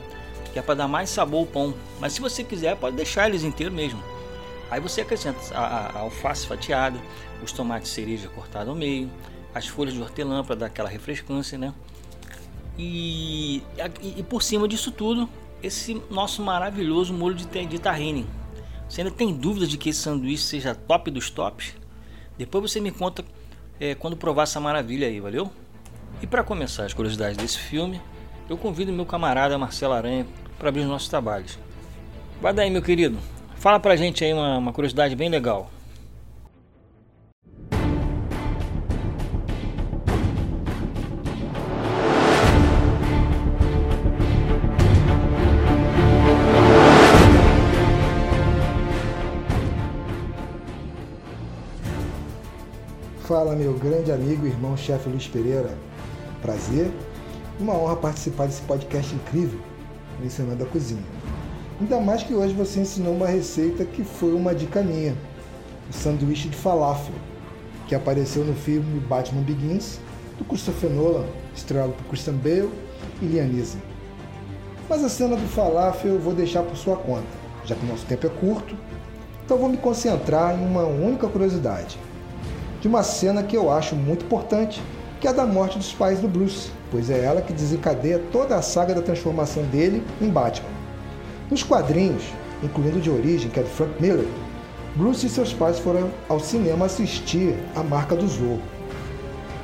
que 0.53 0.57
é 0.57 0.61
para 0.61 0.73
dar 0.73 0.87
mais 0.87 1.09
sabor 1.09 1.41
ao 1.41 1.45
pão. 1.45 1.73
Mas 1.99 2.13
se 2.13 2.21
você 2.21 2.43
quiser, 2.43 2.77
pode 2.77 2.95
deixar 2.95 3.27
eles 3.27 3.43
inteiros 3.43 3.75
mesmo. 3.75 4.01
Aí 4.71 4.79
você 4.79 5.01
acrescenta 5.01 5.39
a, 5.53 5.97
a, 5.97 5.99
alface 5.99 6.47
fatiada, 6.47 6.97
os 7.43 7.51
tomates 7.51 7.91
cereja 7.91 8.29
cortados 8.29 8.69
ao 8.69 8.75
meio, 8.75 9.11
as 9.53 9.67
folhas 9.67 9.93
de 9.93 10.01
hortelã 10.01 10.43
para 10.43 10.55
dar 10.55 10.65
aquela 10.67 10.87
refrescância, 10.87 11.57
né? 11.57 11.73
E, 12.77 13.61
e, 14.01 14.19
e, 14.19 14.23
por 14.23 14.41
cima 14.41 14.67
disso 14.67 14.89
tudo, 14.89 15.29
esse 15.61 16.01
nosso 16.09 16.41
maravilhoso 16.41 17.13
molho 17.13 17.35
de, 17.35 17.45
de 17.65 17.79
tahine. 17.79 18.25
Você 18.87 19.01
ainda 19.01 19.13
tem 19.13 19.33
dúvidas 19.33 19.69
de 19.69 19.77
que 19.77 19.89
esse 19.89 19.99
sanduíche 19.99 20.43
seja 20.43 20.73
top 20.73 21.11
dos 21.11 21.29
tops? 21.29 21.75
Depois 22.37 22.71
você 22.71 22.79
me 22.79 22.91
conta 22.91 23.25
é, 23.79 23.93
quando 23.93 24.15
provar 24.15 24.43
essa 24.43 24.59
maravilha 24.59 25.07
aí, 25.07 25.19
valeu? 25.19 25.51
E 26.19 26.27
para 26.27 26.43
começar 26.43 26.85
as 26.85 26.93
curiosidades 26.93 27.37
desse 27.37 27.59
filme, 27.59 28.01
eu 28.49 28.57
convido 28.57 28.91
meu 28.91 29.05
camarada 29.05 29.57
Marcelo 29.57 29.93
Aranha 29.93 30.25
para 30.57 30.69
abrir 30.69 30.81
os 30.81 30.87
nossos 30.87 31.07
trabalhos. 31.07 31.57
Vai 32.41 32.53
daí, 32.53 32.71
meu 32.71 32.81
querido. 32.81 33.19
Fala 33.55 33.79
pra 33.79 33.95
gente 33.95 34.23
aí 34.23 34.33
uma, 34.33 34.57
uma 34.57 34.73
curiosidade 34.73 35.15
bem 35.15 35.29
legal. 35.29 35.69
Fala, 53.31 53.55
meu 53.55 53.73
grande 53.75 54.11
amigo 54.11 54.45
e 54.45 54.49
irmão 54.49 54.75
chefe 54.75 55.07
Luiz 55.07 55.27
Pereira. 55.27 55.90
Prazer, 56.41 56.91
uma 57.59 57.73
honra 57.73 57.95
participar 57.95 58.47
desse 58.47 58.61
podcast 58.63 59.13
incrível, 59.13 59.59
mencionando 60.19 60.63
a 60.63 60.67
cozinha. 60.67 61.03
Ainda 61.79 61.99
mais 61.99 62.23
que 62.23 62.33
hoje 62.33 62.53
você 62.53 62.79
ensinou 62.79 63.15
uma 63.15 63.27
receita 63.27 63.85
que 63.85 64.03
foi 64.03 64.33
uma 64.33 64.53
dica 64.53 64.81
minha, 64.81 65.15
o 65.89 65.93
sanduíche 65.93 66.49
de 66.49 66.55
falafel, 66.55 67.13
que 67.87 67.95
apareceu 67.95 68.43
no 68.43 68.53
filme 68.53 68.99
Batman 69.01 69.41
Begins, 69.41 69.99
do 70.37 70.45
Christopher 70.45 70.89
Nolan, 70.89 71.25
estrelado 71.55 71.93
por 71.93 72.05
Christian 72.05 72.35
Bale 72.35 72.71
e 73.21 73.25
Liam 73.25 73.47
Neeson. 73.47 73.79
Mas 74.89 75.03
a 75.03 75.09
cena 75.09 75.35
do 75.35 75.47
falafel 75.47 76.13
eu 76.13 76.19
vou 76.19 76.33
deixar 76.33 76.63
por 76.63 76.75
sua 76.75 76.95
conta, 76.95 77.27
já 77.65 77.75
que 77.75 77.85
o 77.85 77.89
nosso 77.89 78.05
tempo 78.05 78.25
é 78.25 78.29
curto, 78.29 78.75
então 79.45 79.57
vou 79.57 79.69
me 79.69 79.77
concentrar 79.77 80.59
em 80.59 80.65
uma 80.65 80.83
única 80.83 81.27
curiosidade– 81.27 81.97
de 82.81 82.87
uma 82.87 83.03
cena 83.03 83.43
que 83.43 83.55
eu 83.55 83.71
acho 83.71 83.95
muito 83.95 84.25
importante, 84.25 84.81
que 85.21 85.27
é 85.27 85.29
a 85.29 85.33
da 85.33 85.45
morte 85.45 85.77
dos 85.77 85.93
pais 85.93 86.19
do 86.19 86.27
Bruce, 86.27 86.71
pois 86.89 87.11
é 87.11 87.23
ela 87.23 87.43
que 87.43 87.53
desencadeia 87.53 88.17
toda 88.31 88.55
a 88.55 88.61
saga 88.61 88.95
da 88.95 89.03
transformação 89.03 89.61
dele 89.65 90.03
em 90.19 90.27
Batman. 90.27 90.67
Nos 91.47 91.61
quadrinhos, 91.61 92.23
incluindo 92.63 92.97
o 92.97 93.01
de 93.01 93.11
origem, 93.11 93.51
que 93.51 93.59
é 93.59 93.63
do 93.63 93.69
Frank 93.69 94.01
Miller, 94.01 94.25
Bruce 94.95 95.27
e 95.27 95.29
seus 95.29 95.53
pais 95.53 95.77
foram 95.77 96.09
ao 96.27 96.39
cinema 96.39 96.87
assistir 96.87 97.55
a 97.75 97.83
marca 97.83 98.15
do 98.15 98.27
Zorro. 98.27 98.59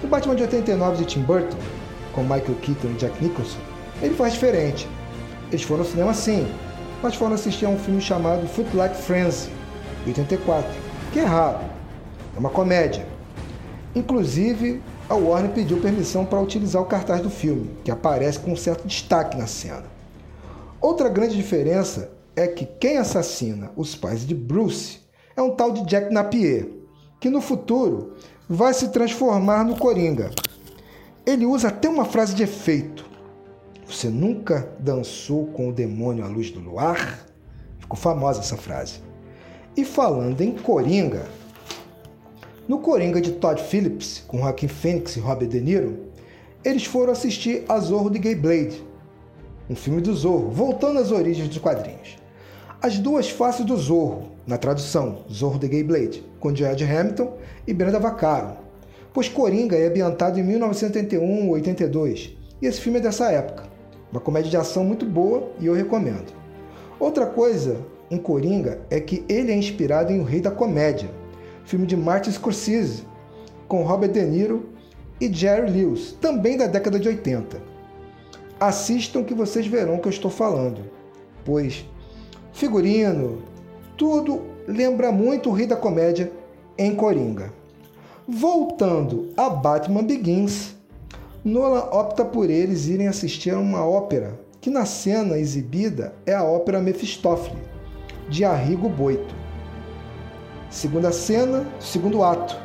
No 0.03 0.07
Batman 0.07 0.35
de 0.35 0.43
89 0.43 0.97
de 0.97 1.05
Tim 1.05 1.21
Burton, 1.21 1.57
com 2.13 2.21
Michael 2.21 2.55
Keaton 2.61 2.89
e 2.89 2.93
Jack 2.93 3.23
Nicholson, 3.23 3.57
ele 3.99 4.13
faz 4.13 4.33
diferente. 4.33 4.87
Eles 5.49 5.63
foram 5.63 5.81
ao 5.81 5.89
cinema 5.89 6.13
sim, 6.13 6.47
mas 7.01 7.15
foram 7.15 7.33
assistir 7.33 7.65
a 7.65 7.69
um 7.69 7.79
filme 7.79 7.99
chamado 7.99 8.47
Footlight 8.47 8.95
Frenzy, 8.95 9.49
84, 10.05 10.69
que 11.11 11.19
é 11.19 11.25
raro, 11.25 11.61
é 12.35 12.39
uma 12.39 12.51
comédia. 12.51 13.07
Inclusive, 13.95 14.83
a 15.09 15.15
Warner 15.15 15.51
pediu 15.51 15.79
permissão 15.79 16.25
para 16.25 16.41
utilizar 16.41 16.81
o 16.81 16.85
cartaz 16.85 17.21
do 17.21 17.29
filme, 17.29 17.69
que 17.83 17.91
aparece 17.91 18.39
com 18.39 18.51
um 18.51 18.57
certo 18.57 18.85
destaque 18.85 19.37
na 19.37 19.47
cena. 19.47 19.85
Outra 20.81 21.07
grande 21.07 21.35
diferença 21.35 22.11
é 22.35 22.45
que 22.45 22.65
quem 22.65 22.97
assassina 22.97 23.71
os 23.75 23.95
pais 23.95 24.27
de 24.27 24.35
Bruce 24.35 24.99
é 25.35 25.41
um 25.41 25.51
tal 25.51 25.71
de 25.71 25.85
Jack 25.85 26.13
Napier, 26.13 26.67
que 27.19 27.29
no 27.29 27.39
futuro 27.39 28.15
vai 28.49 28.73
se 28.73 28.89
transformar 28.89 29.63
no 29.63 29.77
Coringa. 29.77 30.29
Ele 31.25 31.45
usa 31.45 31.69
até 31.69 31.87
uma 31.87 32.05
frase 32.05 32.35
de 32.35 32.43
efeito. 32.43 33.05
Você 33.87 34.09
nunca 34.09 34.69
dançou 34.79 35.47
com 35.47 35.69
o 35.69 35.73
demônio 35.73 36.25
à 36.25 36.27
luz 36.27 36.51
do 36.51 36.59
luar? 36.59 37.25
Ficou 37.79 37.97
famosa 37.97 38.41
essa 38.41 38.57
frase. 38.57 39.01
E 39.75 39.85
falando 39.85 40.41
em 40.41 40.51
Coringa, 40.51 41.25
no 42.67 42.79
Coringa 42.79 43.21
de 43.21 43.31
Todd 43.31 43.61
Phillips, 43.61 44.23
com 44.27 44.39
Joaquin 44.39 44.67
Phoenix 44.67 45.15
e 45.15 45.21
Robert 45.21 45.47
De 45.47 45.61
Niro, 45.61 45.99
eles 46.65 46.83
foram 46.83 47.13
assistir 47.13 47.63
a 47.69 47.79
Zorro 47.79 48.09
de 48.09 48.19
Gay 48.19 48.35
Blade, 48.35 48.83
um 49.69 49.75
filme 49.75 50.01
do 50.01 50.13
Zorro, 50.13 50.49
voltando 50.49 50.99
às 50.99 51.11
origens 51.11 51.47
dos 51.47 51.59
quadrinhos. 51.59 52.17
As 52.81 52.99
duas 52.99 53.29
faces 53.29 53.65
do 53.65 53.77
Zorro, 53.77 54.31
na 54.45 54.57
tradução 54.57 55.19
Zorro 55.31 55.57
de 55.57 55.67
Gay 55.69 55.83
Blade, 55.83 56.23
com 56.41 56.53
George 56.53 56.83
Hamilton 56.83 57.37
e 57.65 57.73
Brenda 57.73 57.99
Vaccaro, 57.99 58.57
pois 59.13 59.29
Coringa 59.29 59.77
é 59.77 59.87
ambientado 59.87 60.37
em 60.37 60.43
1981 60.43 61.47
ou 61.47 61.53
82, 61.53 62.35
e 62.61 62.65
esse 62.65 62.81
filme 62.81 62.99
é 62.99 63.01
dessa 63.01 63.31
época. 63.31 63.63
Uma 64.11 64.19
comédia 64.19 64.51
de 64.51 64.57
ação 64.57 64.83
muito 64.83 65.05
boa 65.05 65.51
e 65.59 65.67
eu 65.67 65.73
recomendo. 65.73 66.33
Outra 66.99 67.25
coisa 67.25 67.77
em 68.11 68.17
Coringa 68.17 68.81
é 68.89 68.99
que 68.99 69.23
ele 69.29 69.51
é 69.51 69.55
inspirado 69.55 70.11
em 70.11 70.19
O 70.19 70.23
Rei 70.23 70.41
da 70.41 70.51
Comédia, 70.51 71.09
filme 71.67 71.85
de 71.85 71.97
Martin 71.97 72.31
Scorsese, 72.31 73.03
com 73.67 73.83
Robert 73.83 74.11
De 74.11 74.23
Niro 74.23 74.69
e 75.19 75.31
Jerry 75.31 75.69
Lewis, 75.69 76.13
também 76.19 76.57
da 76.57 76.65
década 76.65 76.97
de 76.97 77.09
80. 77.09 77.61
Assistam 78.57 79.23
que 79.23 79.33
vocês 79.33 79.67
verão 79.67 79.95
o 79.95 79.99
que 79.99 80.07
eu 80.07 80.11
estou 80.11 80.31
falando, 80.31 80.81
pois 81.43 81.85
figurino, 82.53 83.43
tudo 83.97 84.41
lembra 84.65 85.11
muito 85.11 85.49
o 85.49 85.53
Rei 85.53 85.67
da 85.67 85.75
Comédia 85.75 86.31
em 86.77 86.95
Coringa. 86.95 87.53
Voltando 88.25 89.33
a 89.35 89.49
Batman 89.49 90.03
Begins, 90.03 90.73
Nolan 91.43 91.83
opta 91.91 92.23
por 92.23 92.49
eles 92.49 92.87
irem 92.87 93.09
assistir 93.09 93.51
a 93.51 93.59
uma 93.59 93.85
ópera, 93.85 94.39
que 94.61 94.69
na 94.69 94.85
cena 94.85 95.37
exibida 95.37 96.13
é 96.25 96.33
a 96.33 96.43
ópera 96.43 96.79
Mefistófeles, 96.79 97.59
de 98.29 98.45
Arrigo 98.45 98.87
Boito. 98.87 99.36
Segunda 100.69 101.13
cena, 101.13 101.65
segundo 101.79 102.21
ato, 102.21 102.57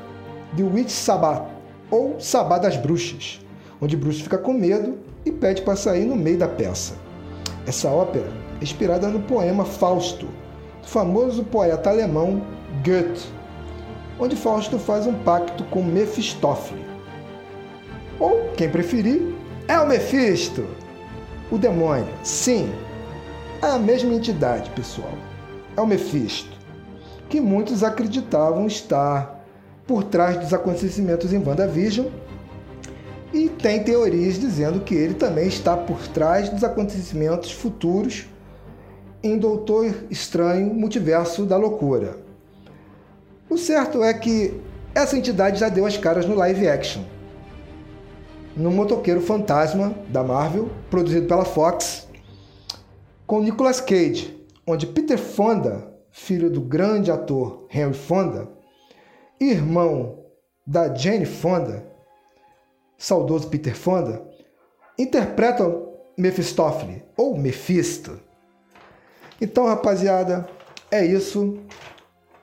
The 0.56 0.64
Witch 0.64 0.90
Sabbath, 0.90 1.46
ou 1.88 2.18
Sabá 2.18 2.58
das 2.58 2.76
Bruxas, 2.76 3.40
onde 3.80 3.96
Bruce 3.96 4.22
fica 4.22 4.36
com 4.36 4.52
medo 4.52 4.98
e 5.24 5.30
pede 5.30 5.62
para 5.62 5.76
sair 5.76 6.04
no 6.04 6.16
meio 6.16 6.36
da 6.36 6.48
peça. 6.48 6.94
Essa 7.64 7.88
ópera 7.88 8.26
é 8.60 8.64
inspirada 8.64 9.06
no 9.06 9.20
poema 9.20 9.64
Fausto, 9.64 10.26
do 10.82 10.88
famoso 10.88 11.44
poeta 11.44 11.90
alemão 11.90 12.42
Goethe, 12.84 13.28
onde 14.18 14.34
Fausto 14.34 14.80
faz 14.80 15.06
um 15.06 15.14
pacto 15.14 15.62
com 15.64 15.82
Mefistófeles. 15.82 16.84
Ou, 18.18 18.48
quem 18.56 18.68
preferir, 18.68 19.32
é 19.68 19.78
o 19.78 19.86
Mefisto, 19.86 20.66
o 21.52 21.56
demônio. 21.56 22.12
Sim, 22.24 22.68
é 23.62 23.66
a 23.66 23.78
mesma 23.78 24.12
entidade, 24.12 24.70
pessoal. 24.70 25.12
É 25.76 25.80
o 25.80 25.86
Mefisto 25.86 26.61
que 27.28 27.40
muitos 27.40 27.82
acreditavam 27.82 28.66
estar 28.66 29.42
por 29.86 30.04
trás 30.04 30.38
dos 30.38 30.52
acontecimentos 30.52 31.32
em 31.32 31.38
WandaVision. 31.38 32.06
E 33.32 33.48
tem 33.48 33.82
teorias 33.82 34.38
dizendo 34.38 34.80
que 34.80 34.94
ele 34.94 35.14
também 35.14 35.48
está 35.48 35.76
por 35.76 36.06
trás 36.08 36.50
dos 36.50 36.62
acontecimentos 36.62 37.50
futuros 37.50 38.26
em 39.22 39.38
Doutor 39.38 39.94
Estranho 40.10 40.74
Multiverso 40.74 41.46
da 41.46 41.56
Loucura. 41.56 42.16
O 43.48 43.56
certo 43.56 44.02
é 44.02 44.12
que 44.12 44.60
essa 44.94 45.16
entidade 45.16 45.60
já 45.60 45.68
deu 45.68 45.86
as 45.86 45.96
caras 45.96 46.26
no 46.26 46.34
live 46.34 46.68
action. 46.68 47.02
No 48.56 48.70
Motoqueiro 48.70 49.20
Fantasma 49.20 49.94
da 50.08 50.22
Marvel, 50.22 50.70
produzido 50.90 51.26
pela 51.26 51.44
Fox, 51.44 52.06
com 53.26 53.40
Nicolas 53.40 53.80
Cage, 53.80 54.36
onde 54.66 54.86
Peter 54.86 55.18
Fonda 55.18 55.91
filho 56.12 56.50
do 56.50 56.60
grande 56.60 57.10
ator 57.10 57.66
Henry 57.72 57.94
Fonda, 57.94 58.48
irmão 59.40 60.22
da 60.64 60.94
Jane 60.94 61.24
Fonda, 61.24 61.84
saudoso 62.98 63.48
Peter 63.48 63.74
Fonda, 63.74 64.22
interpreta 64.98 65.64
Mephistófeles 66.16 67.02
ou 67.16 67.36
Mephisto. 67.36 68.20
Então, 69.40 69.66
rapaziada, 69.66 70.46
é 70.90 71.04
isso. 71.04 71.58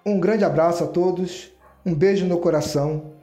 Um 0.05 0.19
grande 0.19 0.43
abraço 0.43 0.83
a 0.83 0.87
todos, 0.87 1.51
um 1.85 1.93
beijo 1.93 2.25
no 2.25 2.39
coração 2.39 3.13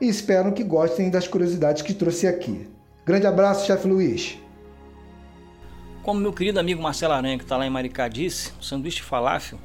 e 0.00 0.08
espero 0.08 0.52
que 0.52 0.62
gostem 0.62 1.10
das 1.10 1.26
curiosidades 1.26 1.82
que 1.82 1.94
trouxe 1.94 2.26
aqui. 2.26 2.68
Grande 3.06 3.26
abraço, 3.26 3.66
chefe 3.66 3.88
Luiz. 3.88 4.38
Como 6.02 6.20
meu 6.20 6.32
querido 6.32 6.60
amigo 6.60 6.82
Marcelo 6.82 7.14
Aranha, 7.14 7.38
que 7.38 7.44
está 7.44 7.56
lá 7.56 7.66
em 7.66 7.70
Maricá, 7.70 8.08
disse, 8.08 8.52
o 8.60 8.62
sanduíche 8.62 9.02
falafel 9.02 9.58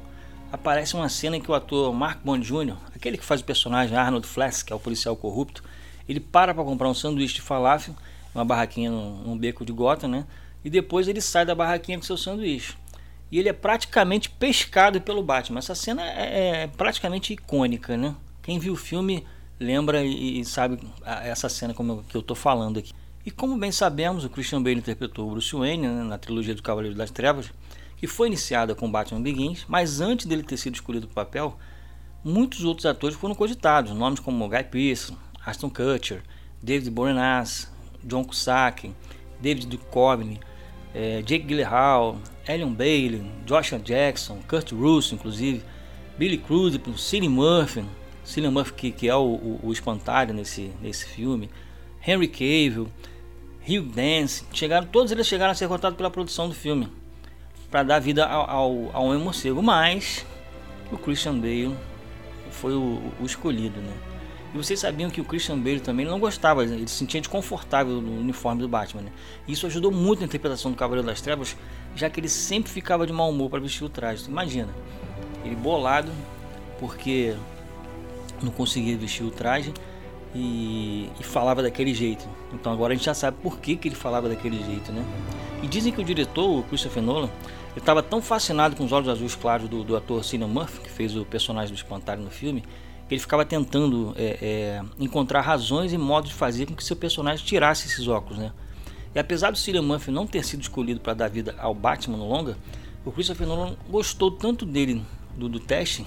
aparece 0.52 0.94
uma 0.94 1.08
cena 1.08 1.36
em 1.36 1.40
que 1.40 1.50
o 1.50 1.54
ator 1.54 1.92
Mark 1.92 2.20
Bond 2.24 2.46
Jr., 2.46 2.76
aquele 2.94 3.16
que 3.16 3.24
faz 3.24 3.40
o 3.40 3.44
personagem 3.44 3.96
Arnold 3.96 4.26
Flask, 4.26 4.66
que 4.66 4.72
é 4.72 4.76
o 4.76 4.80
policial 4.80 5.16
corrupto, 5.16 5.62
ele 6.08 6.20
para 6.20 6.52
para 6.52 6.64
comprar 6.64 6.88
um 6.88 6.94
sanduíche 6.94 7.36
de 7.36 7.40
falafel, 7.40 7.94
uma 8.34 8.44
barraquinha 8.44 8.90
num, 8.90 9.36
beco 9.38 9.64
de 9.64 9.72
gota, 9.72 10.08
né? 10.08 10.26
E 10.64 10.70
depois 10.70 11.08
ele 11.08 11.20
sai 11.20 11.44
da 11.44 11.54
barraquinha 11.54 11.98
com 11.98 12.04
seu 12.04 12.16
sanduíche. 12.16 12.74
E 13.30 13.38
ele 13.38 13.48
é 13.48 13.52
praticamente 13.52 14.28
pescado 14.28 15.00
pelo 15.00 15.22
Batman. 15.22 15.60
Essa 15.60 15.74
cena 15.74 16.02
é, 16.02 16.62
é 16.62 16.66
praticamente 16.66 17.32
icônica, 17.32 17.96
né? 17.96 18.14
Quem 18.42 18.58
viu 18.58 18.72
o 18.72 18.76
filme 18.76 19.24
lembra 19.58 20.02
e, 20.02 20.40
e 20.40 20.44
sabe 20.44 20.80
essa 21.04 21.48
cena 21.48 21.72
como 21.72 21.92
eu, 21.92 22.04
que 22.08 22.16
eu 22.16 22.20
estou 22.20 22.36
falando 22.36 22.78
aqui. 22.78 22.92
E 23.24 23.30
como 23.30 23.56
bem 23.56 23.70
sabemos, 23.70 24.24
o 24.24 24.30
Christian 24.30 24.62
Bale 24.62 24.78
interpretou 24.78 25.28
o 25.28 25.32
Bruce 25.32 25.54
Wayne 25.54 25.86
né, 25.86 26.02
na 26.02 26.18
trilogia 26.18 26.54
do 26.54 26.62
Cavaleiro 26.62 26.96
das 26.96 27.10
Trevas 27.10 27.50
que 28.00 28.06
foi 28.06 28.28
iniciada 28.28 28.74
com 28.74 28.90
Batman 28.90 29.20
Begins, 29.20 29.66
mas 29.68 30.00
antes 30.00 30.24
dele 30.24 30.42
ter 30.42 30.56
sido 30.56 30.74
escolhido 30.74 31.06
para 31.06 31.12
o 31.12 31.26
papel, 31.26 31.58
muitos 32.24 32.64
outros 32.64 32.86
atores 32.86 33.14
foram 33.14 33.34
cogitados, 33.34 33.92
nomes 33.92 34.20
como 34.20 34.48
Guy 34.48 34.64
Pearce, 34.64 35.14
Aston 35.44 35.68
Kutcher, 35.68 36.22
David 36.62 36.90
Boreanaz, 36.90 37.70
John 38.02 38.24
Cusack, 38.24 38.90
David 39.38 39.66
Duchovny, 39.66 40.40
é, 40.94 41.20
Jake 41.20 41.44
Gyllenhaal, 41.44 42.16
Ellen 42.48 42.72
Bailey, 42.72 43.22
Joshua 43.44 43.78
Jackson, 43.78 44.38
Kurt 44.48 44.72
Russell, 44.72 45.18
inclusive, 45.18 45.62
Billy 46.16 46.38
Crudup, 46.38 46.98
Cillian 46.98 47.28
Murphy, 47.28 47.84
Cillian 48.24 48.50
Murphy 48.50 48.72
que, 48.72 48.92
que 48.92 49.08
é 49.10 49.14
o, 49.14 49.26
o, 49.26 49.60
o, 49.64 49.72
espantalho 49.72 50.32
nesse, 50.32 50.72
nesse 50.80 51.04
filme, 51.04 51.50
Henry 52.06 52.28
Cavill, 52.28 52.88
Hugh 53.68 53.92
Dance, 53.94 54.42
chegaram, 54.54 54.86
todos 54.86 55.12
eles 55.12 55.26
chegaram 55.26 55.52
a 55.52 55.54
ser 55.54 55.68
contados 55.68 55.98
pela 55.98 56.10
produção 56.10 56.48
do 56.48 56.54
filme 56.54 56.88
para 57.70 57.82
dar 57.82 57.98
vida 58.00 58.26
ao, 58.26 58.50
ao, 58.50 58.90
ao 58.92 59.18
morcego, 59.18 59.62
mas 59.62 60.26
o 60.90 60.98
Christian 60.98 61.38
Bale 61.38 61.74
foi 62.50 62.74
o, 62.74 63.00
o 63.20 63.24
escolhido, 63.24 63.80
né? 63.80 63.92
E 64.52 64.56
vocês 64.56 64.80
sabiam 64.80 65.08
que 65.10 65.20
o 65.20 65.24
Christian 65.24 65.58
Bale 65.58 65.78
também 65.78 66.04
não 66.04 66.18
gostava, 66.18 66.64
ele 66.64 66.88
se 66.88 66.94
sentia 66.96 67.20
desconfortável 67.20 68.00
no 68.00 68.20
uniforme 68.20 68.60
do 68.60 68.68
Batman. 68.68 69.02
Né? 69.02 69.12
Isso 69.46 69.64
ajudou 69.66 69.92
muito 69.92 70.20
na 70.20 70.26
interpretação 70.26 70.72
do 70.72 70.76
Cavaleiro 70.76 71.06
das 71.06 71.20
Trevas, 71.20 71.56
já 71.94 72.10
que 72.10 72.18
ele 72.18 72.28
sempre 72.28 72.72
ficava 72.72 73.06
de 73.06 73.12
mau 73.12 73.30
humor 73.30 73.48
para 73.48 73.60
vestir 73.60 73.84
o 73.84 73.88
traje. 73.88 74.28
Imagina, 74.28 74.74
ele 75.44 75.54
bolado 75.54 76.10
porque 76.80 77.36
não 78.42 78.50
conseguia 78.50 78.96
vestir 78.96 79.22
o 79.22 79.30
traje 79.30 79.72
e, 80.34 81.10
e, 81.18 81.22
falava 81.22 81.62
daquele 81.62 81.94
jeito. 81.94 82.28
Então 82.52 82.72
agora 82.72 82.92
a 82.92 82.96
gente 82.96 83.04
já 83.04 83.14
sabe 83.14 83.36
por 83.42 83.58
que, 83.58 83.76
que 83.76 83.88
ele 83.88 83.94
falava 83.94 84.28
daquele 84.28 84.62
jeito, 84.64 84.92
né? 84.92 85.04
E 85.62 85.66
dizem 85.66 85.92
que 85.92 86.00
o 86.00 86.04
diretor, 86.04 86.60
o 86.60 86.62
Christopher 86.62 87.02
Nolan, 87.02 87.28
ele 87.70 87.78
estava 87.78 88.02
tão 88.02 88.22
fascinado 88.22 88.76
com 88.76 88.84
os 88.84 88.92
olhos 88.92 89.08
azuis 89.08 89.34
claros 89.34 89.68
do, 89.68 89.84
do 89.84 89.96
ator 89.96 90.24
Cillian 90.24 90.48
Murphy, 90.48 90.80
que 90.80 90.90
fez 90.90 91.16
o 91.16 91.24
personagem 91.24 91.74
do 91.74 91.76
Espantalho 91.76 92.22
no 92.22 92.30
filme, 92.30 92.62
que 93.08 93.14
ele 93.14 93.20
ficava 93.20 93.44
tentando 93.44 94.14
é, 94.16 94.38
é, 94.40 94.82
encontrar 94.98 95.40
razões 95.40 95.92
e 95.92 95.98
modos 95.98 96.30
de 96.30 96.36
fazer 96.36 96.66
com 96.66 96.74
que 96.74 96.84
seu 96.84 96.96
personagem 96.96 97.44
tirasse 97.44 97.86
esses 97.88 98.06
óculos, 98.08 98.38
né? 98.38 98.52
E 99.14 99.18
apesar 99.18 99.50
do 99.50 99.58
Cillian 99.58 99.82
Murphy 99.82 100.10
não 100.10 100.26
ter 100.26 100.44
sido 100.44 100.62
escolhido 100.62 101.00
para 101.00 101.14
dar 101.14 101.28
vida 101.28 101.54
ao 101.58 101.74
Batman 101.74 102.16
no 102.16 102.28
longa, 102.28 102.56
o 103.04 103.10
Christopher 103.10 103.46
Nolan 103.46 103.76
gostou 103.88 104.30
tanto 104.30 104.64
dele 104.64 105.04
do, 105.36 105.48
do 105.48 105.58
teste 105.58 106.06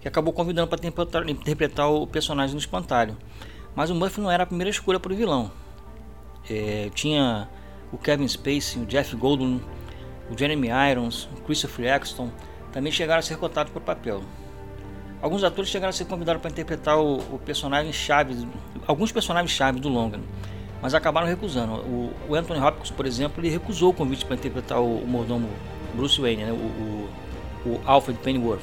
que 0.00 0.08
acabou 0.08 0.34
convidando 0.34 0.68
para 0.68 0.86
interpretar, 1.30 1.90
o 1.90 2.06
personagem 2.06 2.52
no 2.52 2.60
Espantalho. 2.60 3.16
Mas 3.74 3.90
o 3.90 3.94
Murphy 3.94 4.20
não 4.20 4.30
era 4.30 4.42
a 4.42 4.46
primeira 4.46 4.70
escolha 4.70 5.00
para 5.00 5.12
o 5.12 5.16
vilão. 5.16 5.50
É, 6.48 6.90
tinha 6.94 7.48
o 7.92 7.98
Kevin 7.98 8.28
Spacey, 8.28 8.82
o 8.82 8.86
Jeff 8.86 9.16
Goldblum, 9.16 9.60
o 10.30 10.38
Jeremy 10.38 10.68
Irons, 10.90 11.28
o 11.36 11.40
Christopher 11.42 11.94
Eccleston 11.94 12.30
também 12.72 12.92
chegaram 12.92 13.20
a 13.20 13.22
ser 13.22 13.36
cotados 13.36 13.72
para 13.72 13.80
o 13.80 13.82
papel. 13.82 14.22
Alguns 15.22 15.42
atores 15.42 15.70
chegaram 15.70 15.90
a 15.90 15.92
ser 15.92 16.04
convidados 16.04 16.42
para 16.42 16.50
interpretar 16.50 16.98
o, 16.98 17.16
o 17.16 17.38
personagem 17.38 17.92
chave, 17.92 18.46
alguns 18.86 19.10
personagens 19.10 19.50
chave 19.52 19.80
do 19.80 19.88
longa, 19.88 20.20
mas 20.82 20.92
acabaram 20.92 21.26
recusando. 21.26 21.74
O, 21.76 22.12
o, 22.28 22.34
Anthony 22.34 22.60
Hopkins, 22.60 22.90
por 22.90 23.06
exemplo, 23.06 23.40
ele 23.40 23.48
recusou 23.48 23.90
o 23.90 23.94
convite 23.94 24.24
para 24.24 24.34
interpretar 24.34 24.80
o, 24.80 24.98
o 24.98 25.06
mordomo 25.06 25.48
Bruce 25.94 26.20
Wayne, 26.20 26.44
né, 26.44 26.52
o, 26.52 27.08
o 27.66 27.80
Alfred 27.86 28.18
Pennyworth. 28.22 28.60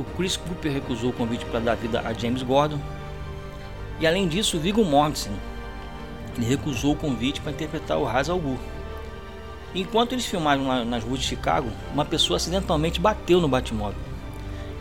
O 0.00 0.04
Chris 0.16 0.36
Cooper 0.36 0.72
recusou 0.72 1.10
o 1.10 1.12
convite 1.12 1.44
para 1.46 1.60
dar 1.60 1.74
vida 1.74 2.00
a 2.00 2.12
James 2.12 2.42
Gordon. 2.42 2.78
E 4.00 4.06
além 4.06 4.28
disso, 4.28 4.58
Viggo 4.58 4.84
Mortensen 4.84 5.32
ele 6.36 6.46
recusou 6.46 6.92
o 6.92 6.96
convite 6.96 7.40
para 7.40 7.52
interpretar 7.52 7.98
o 7.98 8.04
Ra's 8.04 8.28
al 8.28 8.38
Ghul. 8.38 8.58
Enquanto 9.74 10.12
eles 10.12 10.26
filmaram 10.26 10.84
nas 10.84 11.02
ruas 11.02 11.20
de 11.20 11.26
Chicago, 11.26 11.70
uma 11.92 12.04
pessoa 12.04 12.36
acidentalmente 12.36 13.00
bateu 13.00 13.40
no 13.40 13.48
Batmóvel. 13.48 13.98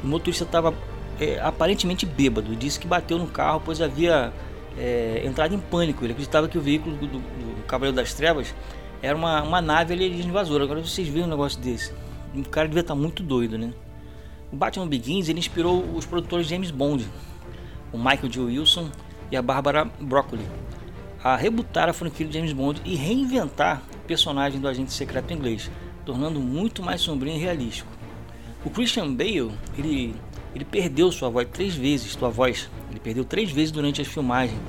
O 0.03 0.07
motorista 0.07 0.43
estava 0.43 0.73
é, 1.19 1.39
aparentemente 1.39 2.05
bêbado 2.05 2.53
e 2.53 2.55
disse 2.55 2.79
que 2.79 2.87
bateu 2.87 3.17
no 3.17 3.27
carro, 3.27 3.61
pois 3.63 3.81
havia 3.81 4.31
é, 4.77 5.21
entrado 5.25 5.53
em 5.53 5.59
pânico. 5.59 6.05
Ele 6.05 6.13
acreditava 6.13 6.47
que 6.47 6.57
o 6.57 6.61
veículo 6.61 6.95
do, 6.95 7.07
do, 7.07 7.19
do 7.19 7.63
Cavaleiro 7.63 7.95
das 7.95 8.13
Trevas 8.13 8.53
era 9.01 9.15
uma, 9.17 9.41
uma 9.41 9.61
nave 9.61 9.93
alienígena 9.93 10.29
invasora. 10.29 10.63
Agora 10.63 10.81
vocês 10.81 11.07
viram 11.07 11.27
um 11.27 11.29
negócio 11.29 11.59
desse. 11.59 11.93
O 12.33 12.47
cara 12.47 12.67
devia 12.67 12.81
estar 12.81 12.95
muito 12.95 13.23
doido, 13.23 13.57
né? 13.57 13.73
O 14.51 14.55
Batman 14.55 14.87
Begins 14.87 15.27
ele 15.27 15.39
inspirou 15.39 15.83
os 15.95 16.05
produtores 16.05 16.47
James 16.47 16.71
Bond, 16.71 17.07
o 17.91 17.97
Michael 17.97 18.29
J. 18.29 18.41
Wilson 18.43 18.89
a 19.35 19.41
Barbara 19.41 19.85
Broccoli, 19.99 20.45
a 21.23 21.35
rebutar 21.35 21.89
a 21.89 21.93
franquia 21.93 22.25
de 22.27 22.33
James 22.33 22.53
Bond 22.53 22.81
e 22.85 22.95
reinventar 22.95 23.81
o 23.93 23.97
personagem 24.07 24.59
do 24.59 24.67
agente 24.67 24.93
secreto 24.93 25.33
inglês, 25.33 25.71
tornando 26.05 26.39
muito 26.39 26.83
mais 26.83 27.01
sombrio 27.01 27.33
e 27.33 27.37
realístico. 27.37 27.89
O 28.63 28.69
Christian 28.69 29.13
Bale, 29.13 29.51
ele, 29.77 30.15
ele 30.53 30.65
perdeu 30.65 31.11
sua 31.11 31.29
voz 31.29 31.47
três 31.51 31.75
vezes, 31.75 32.11
sua 32.11 32.29
voz, 32.29 32.69
ele 32.89 32.99
perdeu 32.99 33.25
três 33.25 33.51
vezes 33.51 33.71
durante 33.71 34.01
as 34.01 34.07
filmagens, 34.07 34.59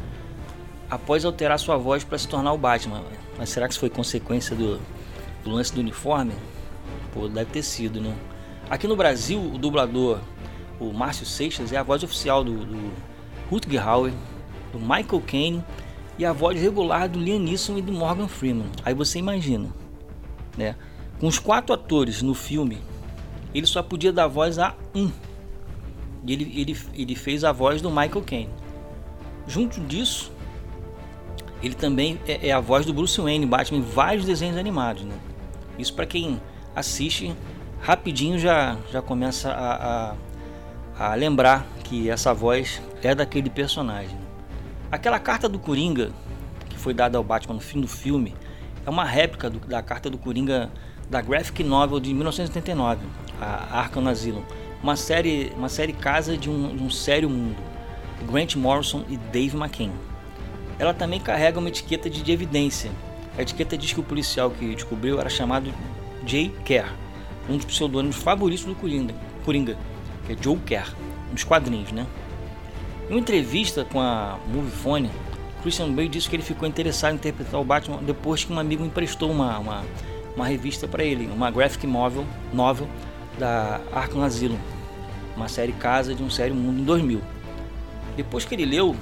após 0.91 1.25
alterar 1.25 1.59
sua 1.59 1.77
voz 1.77 2.05
para 2.05 2.17
se 2.17 2.27
tornar 2.27 2.53
o 2.53 2.59
Batman. 2.59 3.03
Mas 3.39 3.51
será 3.51 3.67
que 3.67 3.73
isso 3.73 3.81
foi 3.81 3.91
consequência 3.91 4.57
do, 4.57 4.81
do 5.45 5.51
lance 5.51 5.75
do 5.75 5.81
uniforme? 5.81 6.33
Pô, 7.13 7.29
deve 7.29 7.51
ter 7.51 7.63
sido, 7.63 8.01
né? 8.01 8.15
Aqui 8.69 8.87
no 8.87 8.97
Brasil, 8.97 9.41
o 9.41 9.59
dublador, 9.59 10.21
o 10.81 10.93
Márcio 10.93 11.25
Seixas, 11.25 11.73
é 11.73 11.77
a 11.77 11.83
voz 11.83 12.03
oficial 12.03 12.43
do, 12.43 12.65
do 12.65 12.93
Rutger 13.51 13.87
Hauer, 13.87 14.13
do 14.77 14.81
Michael 14.81 15.23
Caine 15.27 15.65
e 16.19 16.25
a 16.25 16.33
voz 16.33 16.61
regular 16.61 17.09
do 17.09 17.19
Liam 17.19 17.39
Neeson 17.39 17.79
e 17.79 17.83
do 17.83 17.93
Morgan 17.93 18.29
Freeman. 18.29 18.67
Aí 18.85 18.95
você 18.95 19.19
imagina, 19.19 19.69
né? 20.57 20.77
Com 21.19 21.27
os 21.27 21.39
quatro 21.39 21.75
atores 21.75 22.23
no 22.23 22.35
filme 22.35 22.79
ele 23.55 23.67
só 23.67 23.83
podia 23.83 24.13
dar 24.13 24.27
voz 24.27 24.59
a 24.59 24.75
um. 24.95 25.11
E 26.27 26.33
ele, 26.33 26.61
ele, 26.61 26.79
ele 26.95 27.17
fez 27.17 27.43
a 27.43 27.53
voz 27.53 27.81
do 27.81 27.89
Michael 27.89 28.23
Caine. 28.23 28.51
Junto 29.47 29.81
disso, 29.81 30.31
ele 31.63 31.75
também 31.75 32.21
é, 32.27 32.49
é 32.49 32.53
a 32.53 32.61
voz 32.61 32.85
do 32.85 32.93
Bruce 32.93 33.19
Wayne 33.19 33.47
Batman 33.47 33.79
em 33.79 33.83
vários 33.83 34.27
desenhos 34.27 34.59
animados. 34.59 35.05
Né? 35.05 35.15
Isso 35.79 35.95
para 35.95 36.05
quem 36.05 36.41
assiste 36.75 37.35
rapidinho 37.81 38.39
já, 38.39 38.77
já 38.93 39.01
começa 39.01 39.51
a, 39.51 40.13
a, 40.99 41.13
a, 41.13 41.15
lembrar 41.15 41.67
que 41.85 42.11
essa 42.11 42.35
voz 42.35 42.83
é 43.03 43.15
daquele 43.15 43.49
personagem. 43.49 44.19
Aquela 44.91 45.19
carta 45.19 45.49
do 45.49 45.59
Coringa 45.59 46.13
que 46.69 46.79
foi 46.79 46.95
dada 46.95 47.19
ao 47.19 47.25
Batman 47.25 47.55
no 47.55 47.61
fim 47.61 47.81
do 47.81 47.89
filme 47.89 48.35
é 48.85 48.91
uma 48.91 49.05
réplica 49.05 49.51
do, 49.51 49.59
da 49.59 49.83
carta 49.83 50.09
do 50.09 50.17
Coringa 50.17 50.71
da 51.11 51.21
graphic 51.21 51.63
novel 51.65 52.01
de 52.01 52.13
1989, 52.13 53.05
a 53.41 53.79
Arkham 53.79 54.07
Asylum, 54.09 54.43
uma 54.83 54.97
série, 54.97 55.53
uma 55.57 55.69
série 55.69 55.93
casa 55.93 56.37
de 56.37 56.51
um, 56.51 56.77
de 56.77 56.83
um 56.83 56.91
sério 56.91 57.31
mundo, 57.31 57.57
Grant 58.31 58.57
Morrison 58.57 59.05
e 59.09 59.17
Dave 59.17 59.57
McKean. 59.57 59.91
Ela 60.79 60.93
também 60.93 61.21
carrega 61.21 61.59
uma 61.59 61.69
etiqueta 61.69 62.11
de 62.11 62.31
evidência. 62.31 62.91
A 63.39 63.43
etiqueta 63.43 63.77
diz 63.79 63.93
que 63.93 64.01
o 64.01 64.03
policial 64.03 64.51
que 64.51 64.75
descobriu 64.75 65.21
era 65.21 65.29
chamado 65.29 65.73
Jay 66.27 66.53
Kerr, 66.65 66.93
um 67.49 67.57
dos 67.57 67.67
pseudônimos 67.67 68.17
favoritos 68.17 68.65
do 68.65 68.75
Coringa, 68.75 69.15
Coringa 69.45 69.77
que 70.27 70.33
é 70.33 70.37
Joe 70.41 70.59
Kerr, 70.59 70.93
nos 71.31 71.45
quadrinhos, 71.45 71.93
né? 71.93 72.07
Em 73.09 73.13
uma 73.13 73.21
entrevista 73.21 73.85
com 73.85 74.01
a 74.01 74.39
Moviefone, 74.49 75.11
Christian 75.63 75.93
Bale 75.93 76.09
disse 76.09 76.29
que 76.29 76.37
ele 76.37 76.43
ficou 76.43 76.69
interessado 76.69 77.13
em 77.13 77.17
interpretar 77.17 77.61
o 77.61 77.65
Batman 77.65 78.03
depois 78.03 78.45
que 78.45 78.53
um 78.53 78.59
amigo 78.59 78.85
emprestou 78.85 79.31
uma, 79.31 79.59
uma 79.59 79.85
uma 80.37 80.47
revista 80.47 80.87
para 80.87 81.03
ele, 81.03 81.27
uma 81.27 81.51
graphic 81.51 81.87
novel, 81.87 82.27
novel 82.53 82.87
da 83.39 83.81
Arkham 83.93 84.23
Asylum, 84.23 84.59
uma 85.35 85.49
série 85.49 85.73
casa 85.73 86.15
de 86.15 86.23
um 86.23 86.31
sério 86.31 86.55
mundo 86.55 86.81
em 86.81 86.85
2000. 86.85 87.21
Depois 88.17 88.45
que 88.45 88.55
ele 88.55 88.67
leu, 88.67 88.95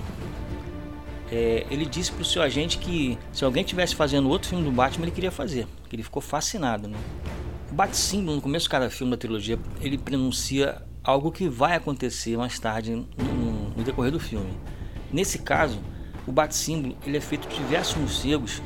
é, 1.30 1.66
ele 1.70 1.84
disse 1.84 2.12
para 2.12 2.22
o 2.22 2.24
seu 2.24 2.40
agente 2.40 2.78
que 2.78 3.18
se 3.32 3.44
alguém 3.44 3.64
tivesse 3.64 3.94
fazendo 3.94 4.28
outro 4.28 4.48
filme 4.48 4.64
do 4.64 4.70
Batman, 4.70 5.06
ele 5.06 5.12
queria 5.12 5.30
fazer, 5.30 5.66
que 5.88 5.96
ele 5.96 6.02
ficou 6.02 6.22
fascinado. 6.22 6.88
Né? 6.88 6.96
O 7.70 7.74
Bat-Símbolo, 7.74 8.36
no 8.36 8.42
começo 8.42 8.64
de 8.64 8.70
cada 8.70 8.88
filme 8.88 9.10
da 9.10 9.16
trilogia, 9.16 9.58
ele 9.80 9.98
pronuncia 9.98 10.82
algo 11.02 11.32
que 11.32 11.48
vai 11.48 11.76
acontecer 11.76 12.36
mais 12.36 12.58
tarde 12.58 12.94
no, 12.94 13.06
no 13.84 13.86
decorrer 13.86 14.10
do 14.10 14.18
filme. 14.18 14.50
Nesse 15.12 15.38
caso, 15.38 15.78
o 16.26 16.32
Bat-Símbolo 16.32 16.96
ele 17.06 17.18
é 17.18 17.20
feito 17.20 17.46
de 17.46 17.56
diversos 17.56 17.96
morcegos 17.96 18.62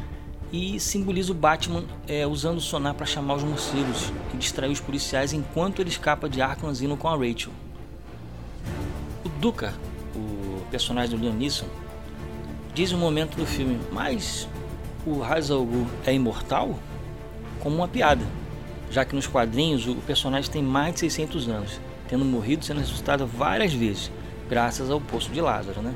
e 0.52 0.80
simboliza 0.80 1.32
o 1.32 1.34
Batman 1.34 1.84
é, 2.06 2.26
usando 2.26 2.58
o 2.58 2.60
sonar 2.60 2.94
para 2.94 3.04
chamar 3.04 3.34
os 3.34 3.42
morcegos 3.42 4.12
e 4.32 4.36
distrair 4.36 4.70
os 4.70 4.80
policiais 4.80 5.32
enquanto 5.32 5.80
ele 5.80 5.90
escapa 5.90 6.28
de 6.28 6.40
Arkham 6.40 6.70
Asylum 6.70 6.96
com 6.96 7.08
a 7.08 7.16
Rachel. 7.16 7.52
O 9.24 9.28
Duca, 9.28 9.74
o 10.14 10.62
personagem 10.70 11.10
do 11.10 11.22
Liam 11.22 11.34
Neeson, 11.34 11.66
diz 12.72 12.92
um 12.92 12.98
momento 12.98 13.36
do 13.36 13.44
filme, 13.44 13.78
mas 13.92 14.48
o 15.04 15.16
Ghul 15.16 15.86
é 16.06 16.14
imortal? 16.14 16.78
Como 17.60 17.76
uma 17.76 17.88
piada, 17.88 18.24
já 18.90 19.04
que 19.04 19.14
nos 19.14 19.26
quadrinhos 19.26 19.86
o 19.86 19.96
personagem 19.96 20.50
tem 20.50 20.62
mais 20.62 20.94
de 20.94 21.00
600 21.00 21.48
anos, 21.48 21.80
tendo 22.08 22.24
morrido 22.24 22.64
sendo 22.64 22.80
ressuscitado 22.80 23.26
várias 23.26 23.72
vezes, 23.74 24.10
graças 24.48 24.90
ao 24.90 25.00
Poço 25.00 25.30
de 25.30 25.40
Lázaro. 25.40 25.82
Né? 25.82 25.94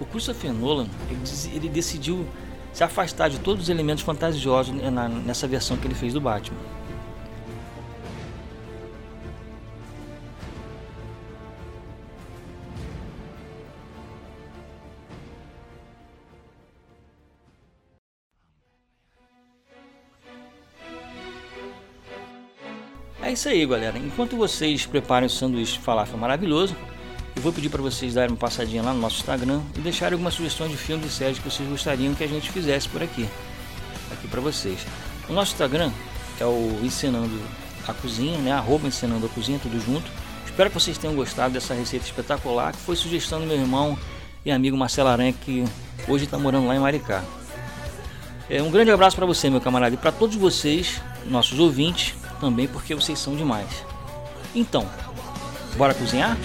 O 0.00 0.06
Christopher 0.06 0.52
Nolan 0.52 0.86
ele, 1.08 1.20
ele 1.56 1.68
decidiu 1.68 2.26
se 2.72 2.84
afastar 2.84 3.28
de 3.28 3.38
todos 3.38 3.64
os 3.64 3.68
elementos 3.68 4.02
fantasiosos 4.04 4.74
nessa 5.24 5.46
versão 5.46 5.76
que 5.76 5.86
ele 5.86 5.94
fez 5.94 6.12
do 6.14 6.20
Batman. 6.20 6.58
É 23.22 23.32
isso 23.32 23.48
aí, 23.48 23.64
galera. 23.64 23.96
Enquanto 23.96 24.36
vocês 24.36 24.86
preparam 24.86 25.28
o 25.28 25.30
sanduíche 25.30 25.74
de 25.74 25.78
falafel 25.78 26.18
maravilhoso, 26.18 26.74
eu 27.40 27.42
vou 27.42 27.54
pedir 27.54 27.70
para 27.70 27.80
vocês 27.80 28.12
darem 28.12 28.32
uma 28.32 28.36
passadinha 28.36 28.82
lá 28.82 28.92
no 28.92 29.00
nosso 29.00 29.16
Instagram 29.16 29.62
e 29.74 29.80
deixarem 29.80 30.12
algumas 30.12 30.34
sugestões 30.34 30.70
de 30.70 30.76
filmes 30.76 31.06
e 31.06 31.10
séries 31.10 31.38
que 31.38 31.50
vocês 31.50 31.66
gostariam 31.66 32.14
que 32.14 32.22
a 32.22 32.26
gente 32.26 32.52
fizesse 32.52 32.86
por 32.86 33.02
aqui. 33.02 33.26
Aqui 34.12 34.28
para 34.28 34.42
vocês. 34.42 34.86
O 35.26 35.32
nosso 35.32 35.52
Instagram 35.52 35.90
é 36.38 36.44
o 36.44 36.78
Ensinando 36.82 37.40
a 37.88 37.94
Cozinha, 37.94 38.36
né? 38.36 38.52
Arroba 38.52 38.86
Ensinando 38.86 39.24
a 39.24 39.28
Cozinha, 39.30 39.58
tudo 39.58 39.80
junto. 39.80 40.04
Espero 40.44 40.68
que 40.68 40.78
vocês 40.78 40.98
tenham 40.98 41.16
gostado 41.16 41.54
dessa 41.54 41.72
receita 41.72 42.04
espetacular 42.04 42.72
que 42.72 42.80
foi 42.80 42.94
sugestão 42.94 43.40
do 43.40 43.46
meu 43.46 43.56
irmão 43.56 43.98
e 44.44 44.50
amigo 44.50 44.76
Marcelo 44.76 45.08
Aranha, 45.08 45.32
que 45.32 45.64
hoje 46.06 46.26
está 46.26 46.36
morando 46.36 46.66
lá 46.66 46.76
em 46.76 46.78
Maricá. 46.78 47.24
É, 48.50 48.62
um 48.62 48.70
grande 48.70 48.90
abraço 48.90 49.16
para 49.16 49.24
você, 49.24 49.48
meu 49.48 49.62
camarada, 49.62 49.94
e 49.94 49.98
para 49.98 50.12
todos 50.12 50.36
vocês, 50.36 51.00
nossos 51.24 51.58
ouvintes, 51.58 52.14
também 52.38 52.68
porque 52.68 52.94
vocês 52.94 53.18
são 53.18 53.34
demais. 53.34 53.82
Então, 54.54 54.86
bora 55.78 55.94
cozinhar? 55.94 56.36